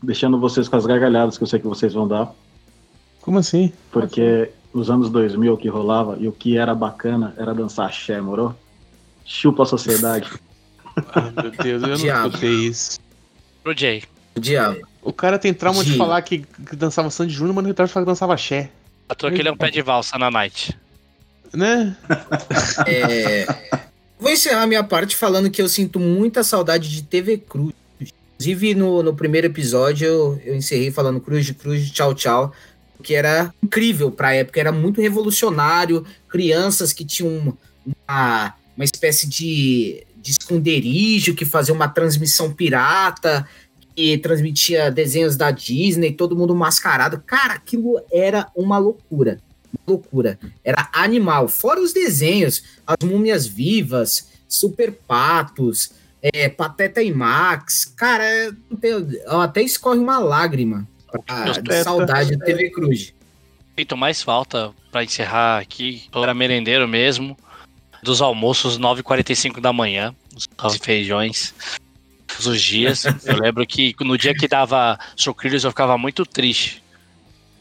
[0.02, 2.32] deixando vocês com as gargalhadas que eu sei que vocês vão dar,
[3.22, 3.74] Como assim?
[3.92, 8.56] porque os anos 2000 que rolava e o que era bacana era dançar axé, moro?
[9.26, 10.30] Chupa a sociedade.
[11.14, 12.28] Ai, meu Deus, eu não Diabo.
[12.28, 13.00] escutei isso.
[13.64, 14.04] Pro Jay.
[14.36, 14.88] O diabo.
[15.02, 15.98] O cara tem trauma de Gi.
[15.98, 18.70] falar que, que dançava Sandy Júnior, mas não tem trauma de falar que dançava axé.
[19.08, 20.78] A toa que ele é um pé de valsa na night.
[21.54, 21.96] Né?
[22.86, 23.48] É,
[24.20, 27.74] Vou encerrar minha parte falando que eu sinto muita saudade de TV Cruz.
[28.00, 32.54] Inclusive, no, no primeiro episódio, eu, eu encerrei falando Cruz de Cruz, tchau, tchau.
[33.02, 36.06] Que era incrível pra época, era muito revolucionário.
[36.28, 43.48] Crianças que tinham uma, uma espécie de, de esconderijo, que fazia uma transmissão pirata,
[43.96, 47.22] que transmitia desenhos da Disney, todo mundo mascarado.
[47.26, 49.40] Cara, aquilo era uma loucura.
[49.74, 50.40] Uma loucura.
[50.64, 51.48] Era animal.
[51.48, 55.92] Fora os desenhos, as múmias vivas, super patos,
[56.22, 57.86] é, Pateta e Max.
[57.86, 58.56] Cara,
[59.28, 61.84] ó, até escorre uma lágrima pra- Pateta.
[61.84, 63.14] saudade do TV Cruz.
[63.76, 66.04] Feito mais falta pra encerrar aqui.
[66.14, 67.38] Eu era merendeiro mesmo.
[68.04, 70.14] Dos almoços 9h45 da manhã.
[70.64, 71.54] Os feijões.
[72.28, 73.04] Todos os dias.
[73.26, 76.82] Eu lembro que no dia que dava sucrilhos eu ficava muito triste.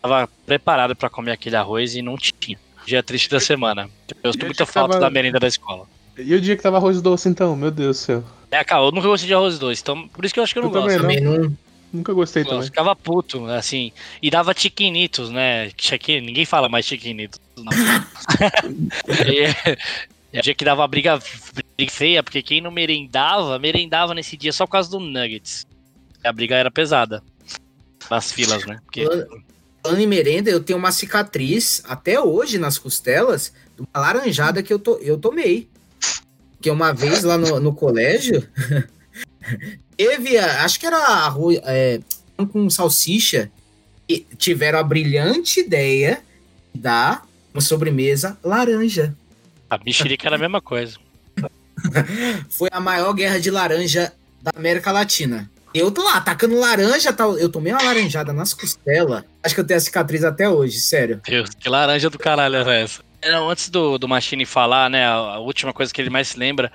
[0.02, 2.58] Tava preparado pra comer aquele arroz e não tinha.
[2.86, 3.88] Dia triste da semana.
[4.22, 5.86] Eu sinto Eu muita falta tava- da merenda da escola.
[6.16, 7.54] E o dia que tava arroz doce, então?
[7.56, 8.24] Meu Deus do céu.
[8.50, 10.58] É, cara, eu nunca gostei de arroz doce, então por isso que eu acho que
[10.58, 11.02] eu não Eu também gosto.
[11.02, 11.32] não.
[11.34, 11.56] Também não.
[11.92, 12.64] Nunca gostei Eu também.
[12.64, 13.92] ficava puto, assim.
[14.22, 15.70] E dava chiquinitos, né?
[15.76, 17.40] Chiqui, ninguém fala mais chiquinitos.
[17.56, 17.72] Não.
[20.32, 21.18] o dia que dava briga,
[21.76, 25.66] briga feia, porque quem não merendava, merendava nesse dia só por causa do Nuggets.
[26.22, 27.22] A briga era pesada.
[28.10, 28.78] Nas filas, né?
[28.84, 29.06] Porque
[29.82, 34.72] Falando em merenda, eu tenho uma cicatriz até hoje nas costelas, de uma laranjada que
[34.72, 35.68] eu, to, eu tomei.
[36.60, 38.46] Que uma vez lá no, no colégio,
[39.98, 41.98] teve, acho que era arroz é,
[42.52, 43.50] com salsicha,
[44.08, 46.22] e tiveram a brilhante ideia
[46.72, 49.14] de dar uma sobremesa laranja.
[49.68, 50.96] a mexerica era a mesma coisa.
[52.48, 55.50] Foi a maior guerra de laranja da América Latina.
[55.74, 57.36] Eu tô lá atacando laranja, tal.
[57.36, 59.24] eu tomei uma laranjada nas costelas.
[59.42, 61.20] Acho que eu tenho a cicatriz até hoje, sério.
[61.26, 63.02] Deus, que laranja do caralho era essa?
[63.22, 65.04] Não, antes do, do Machine falar, né?
[65.04, 66.72] A, a última coisa que ele mais se lembra,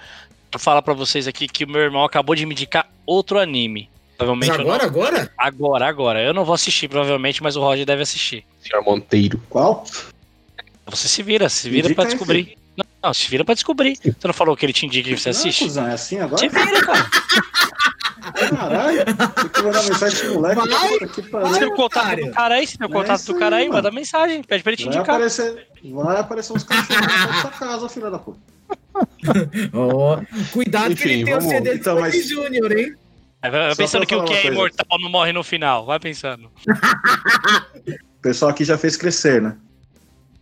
[0.52, 3.90] eu falar pra vocês aqui que o meu irmão acabou de me indicar outro anime.
[3.92, 5.32] Mas Provavelmente eu não- agora, agora?
[5.38, 6.22] Agora, agora.
[6.22, 8.46] Eu não vou assistir, provavelmente, mas o Roger deve assistir.
[8.62, 9.42] Senhor Monteiro.
[9.50, 9.84] Qual?
[10.86, 12.58] Você se vira, se vira Indica pra descobrir.
[12.78, 13.98] Não, não, se vira pra descobrir.
[13.98, 15.64] Você não falou que ele te indica que você Não, assiste?
[15.66, 16.38] cuzão, é assim agora?
[16.38, 17.10] Se vira, cara.
[18.50, 20.68] Caralho, tem que mandar mensagem pro moleque.
[20.68, 21.54] Vai, que pariu.
[21.54, 22.26] Se tem o contato otário.
[22.28, 23.96] do cara aí, se tem o é contato isso do cara aí, aí, manda mano.
[23.96, 24.44] mensagem.
[24.44, 25.16] Pede pra ele te Vai indicar.
[25.16, 28.40] aparecer, vai aparecer uns cachorros na sua casa, filha da puta.
[29.74, 32.96] Ó, cuidado que Enfim, ele tem o CD então, do mas- Sandy Júnior, hein?
[33.42, 34.54] Vai- Só pensando que o que é coisa.
[34.54, 35.86] imortal não morre no final.
[35.86, 36.50] Vai pensando.
[38.18, 39.58] O pessoal aqui já fez crescer, né?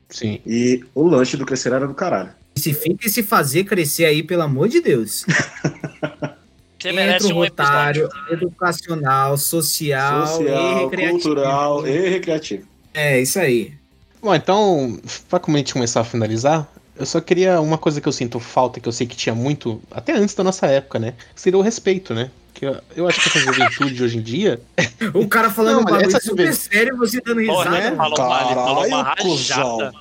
[0.08, 0.40] Sim.
[0.46, 2.30] E o lanche do crescer era do caralho.
[2.56, 5.26] Se fica e se fazer crescer aí, pelo amor de Deus.
[6.80, 8.04] Você merece Centro um episódio.
[8.06, 11.12] Rotário, educacional, social, e Social, recreativo.
[11.24, 12.68] cultural e recreativo.
[12.94, 13.74] É, isso aí.
[14.22, 16.68] Bom, então, pra como a gente começar a finalizar,
[17.02, 19.82] eu só queria uma coisa que eu sinto falta, que eu sei que tinha muito,
[19.92, 21.14] até antes da nossa época, né?
[21.36, 22.30] Que seria o respeito, né?
[22.54, 24.62] Que eu, eu acho que essa juventude hoje em dia.
[25.14, 27.90] O cara falando Não, um bagulho super vez- sério, você dando Porra, risada.
[27.92, 27.96] né?
[27.98, 29.92] Falou uma, falou uma rajada.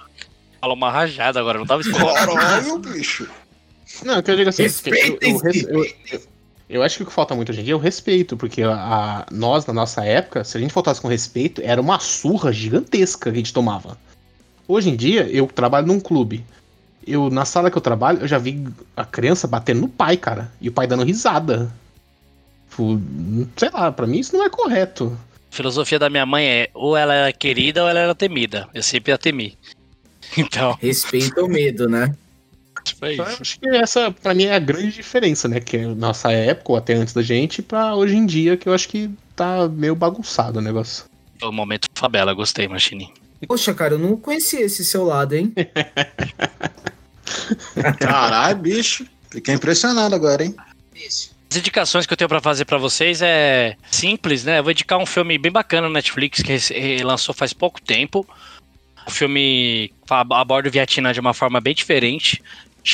[0.61, 2.14] Falou uma rajada agora, não tava esperando.
[2.14, 3.26] Caralho, bicho.
[4.05, 6.20] Não, eu quero dizer assim, eu, eu, eu- eu-
[6.68, 8.72] eu acho que o que falta muito hoje em dia é o respeito, porque a,
[8.74, 13.22] a- nós, na nossa época, se a gente faltasse com respeito, era uma surra gigantesca
[13.24, 13.96] que a gente tomava.
[14.68, 16.44] Hoje em dia, eu trabalho num clube.
[17.07, 20.51] Eu, na sala que eu trabalho, eu já vi a criança batendo no pai, cara.
[20.61, 21.72] E o pai dando risada.
[22.68, 23.01] Tipo,
[23.57, 25.16] sei lá, pra mim isso não é correto.
[25.51, 28.68] A filosofia da minha mãe é ou ela era querida ou ela era temida.
[28.72, 29.57] Eu sempre a temi.
[30.38, 32.14] Então, Respeito ao medo, né?
[32.84, 33.42] tipo, é Então, eu isso.
[33.42, 35.59] acho que essa, pra mim, é a grande diferença, né?
[35.59, 38.72] Que é nossa época, ou até antes da gente, pra hoje em dia, que eu
[38.74, 41.05] acho que tá meio bagunçado o negócio.
[41.42, 43.12] O momento Fabela, gostei, Machine.
[43.47, 45.53] Poxa, cara, eu não conhecia esse seu lado, hein?
[47.99, 49.07] Caralho, bicho.
[49.30, 50.55] Fiquei impressionado agora, hein?
[51.07, 54.59] As indicações que eu tenho pra fazer pra vocês é simples, né?
[54.59, 58.26] Eu vou indicar um filme bem bacana no Netflix que lançou faz pouco tempo.
[59.07, 62.43] O filme aborda o Vietnã de uma forma bem diferente.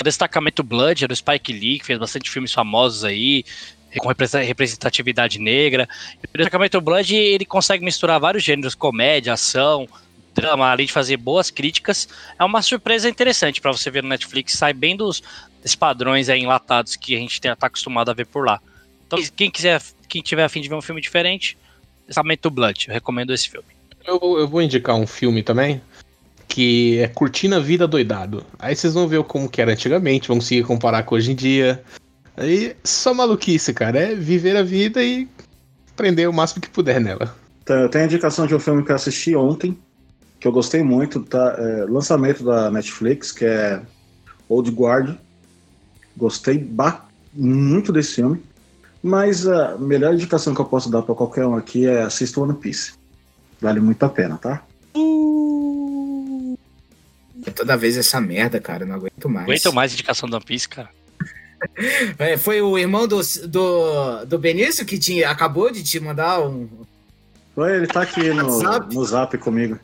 [0.03, 3.45] Destacamento Blood, é do Spike Lee, que fez bastante filmes famosos aí,
[3.99, 5.89] com representatividade negra.
[6.23, 9.89] E o Destacamento Blood, ele consegue misturar vários gêneros, comédia, ação,
[10.37, 12.09] drama, além de fazer boas críticas.
[12.39, 15.23] É uma surpresa interessante pra você ver no Netflix, sai bem dos,
[15.63, 18.61] desses padrões aí enlatados que a gente tem, tá acostumado a ver por lá.
[19.07, 21.57] Então, quem quiser, quem tiver afim de ver um filme diferente,
[22.07, 23.67] Testamento Blood, eu recomendo esse filme.
[24.07, 25.81] Eu, vou- eu vou indicar um filme também,
[26.47, 28.45] que é Curtindo a Vida Doidado.
[28.59, 31.83] Aí vocês vão ver como que era antigamente, vão conseguir comparar com hoje em dia.
[32.37, 33.99] Aí, só maluquice, cara.
[33.99, 35.27] É viver a vida e
[35.93, 37.35] aprender o máximo que puder nela.
[37.63, 39.77] Então, eu tenho a indicação de um filme que eu assisti ontem,
[40.47, 41.57] que eu gostei muito, tá?
[41.59, 43.83] É, lançamento da Netflix, que é
[44.49, 45.17] Old Guard.
[46.17, 48.41] Gostei ba- muito desse filme.
[49.03, 52.55] Mas a melhor indicação que eu posso dar para qualquer um aqui é assista One
[52.55, 52.93] Piece.
[53.61, 54.63] Vale muito a pena, tá?
[57.45, 59.47] É Toda vez essa merda, cara, não aguento mais.
[59.49, 60.91] Aguento mais indicação do One Piece, cara.
[62.19, 63.19] É, foi o irmão do,
[63.49, 66.69] do, do Benício que tinha, acabou de te mandar um.
[67.57, 68.61] Oi, ele tá aqui no,
[68.93, 69.81] no zap comigo.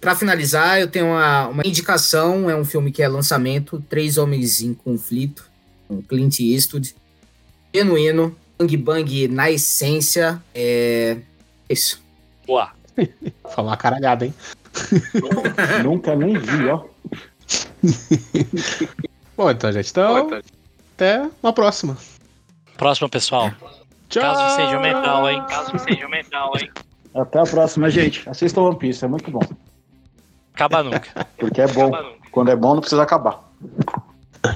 [0.00, 2.48] Pra finalizar, eu tenho uma, uma indicação.
[2.48, 5.44] É um filme que é lançamento: Três Homens em Conflito,
[5.86, 6.94] com Clint Eastwood.
[7.74, 10.42] Genuíno, bang bang na essência.
[10.54, 11.18] É.
[11.68, 12.02] Isso.
[12.46, 12.70] Boa.
[13.54, 14.34] Falar uma caralhada, hein?
[15.84, 16.84] Nunca nem vi, ó.
[19.36, 20.30] Bom, então, gente, então.
[20.94, 21.96] Até uma próxima.
[22.76, 23.52] Próximo, pessoal.
[24.08, 24.22] Tchau!
[24.22, 25.44] Caso seja mental, hein?
[25.48, 26.70] Caso seja mental, hein?
[27.14, 28.28] Até a próxima, gente.
[28.28, 29.40] Assista One Piece, é muito bom.
[30.54, 31.26] Acaba nunca.
[31.38, 31.90] Porque é bom.
[32.30, 33.50] Quando é bom, não precisa acabar.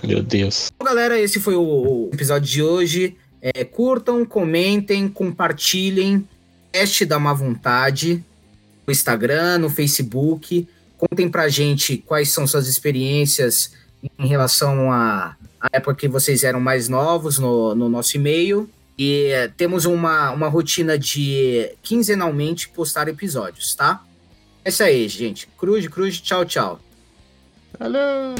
[0.02, 0.70] Meu Deus.
[0.78, 3.16] Bom, galera, esse foi o, o episódio de hoje.
[3.40, 6.26] É, curtam, comentem, compartilhem.
[6.72, 8.24] Teste da má vontade
[8.86, 10.66] no Instagram, no Facebook.
[10.96, 13.72] Contem pra gente quais são suas experiências
[14.18, 18.68] em relação à, à época que vocês eram mais novos no, no nosso e-mail.
[18.96, 24.02] E é, temos uma, uma rotina de quinzenalmente postar episódios, tá?
[24.64, 25.46] É isso aí, gente.
[25.58, 26.80] Cruz, cruz, tchau, tchau.
[27.78, 28.34] Valeu!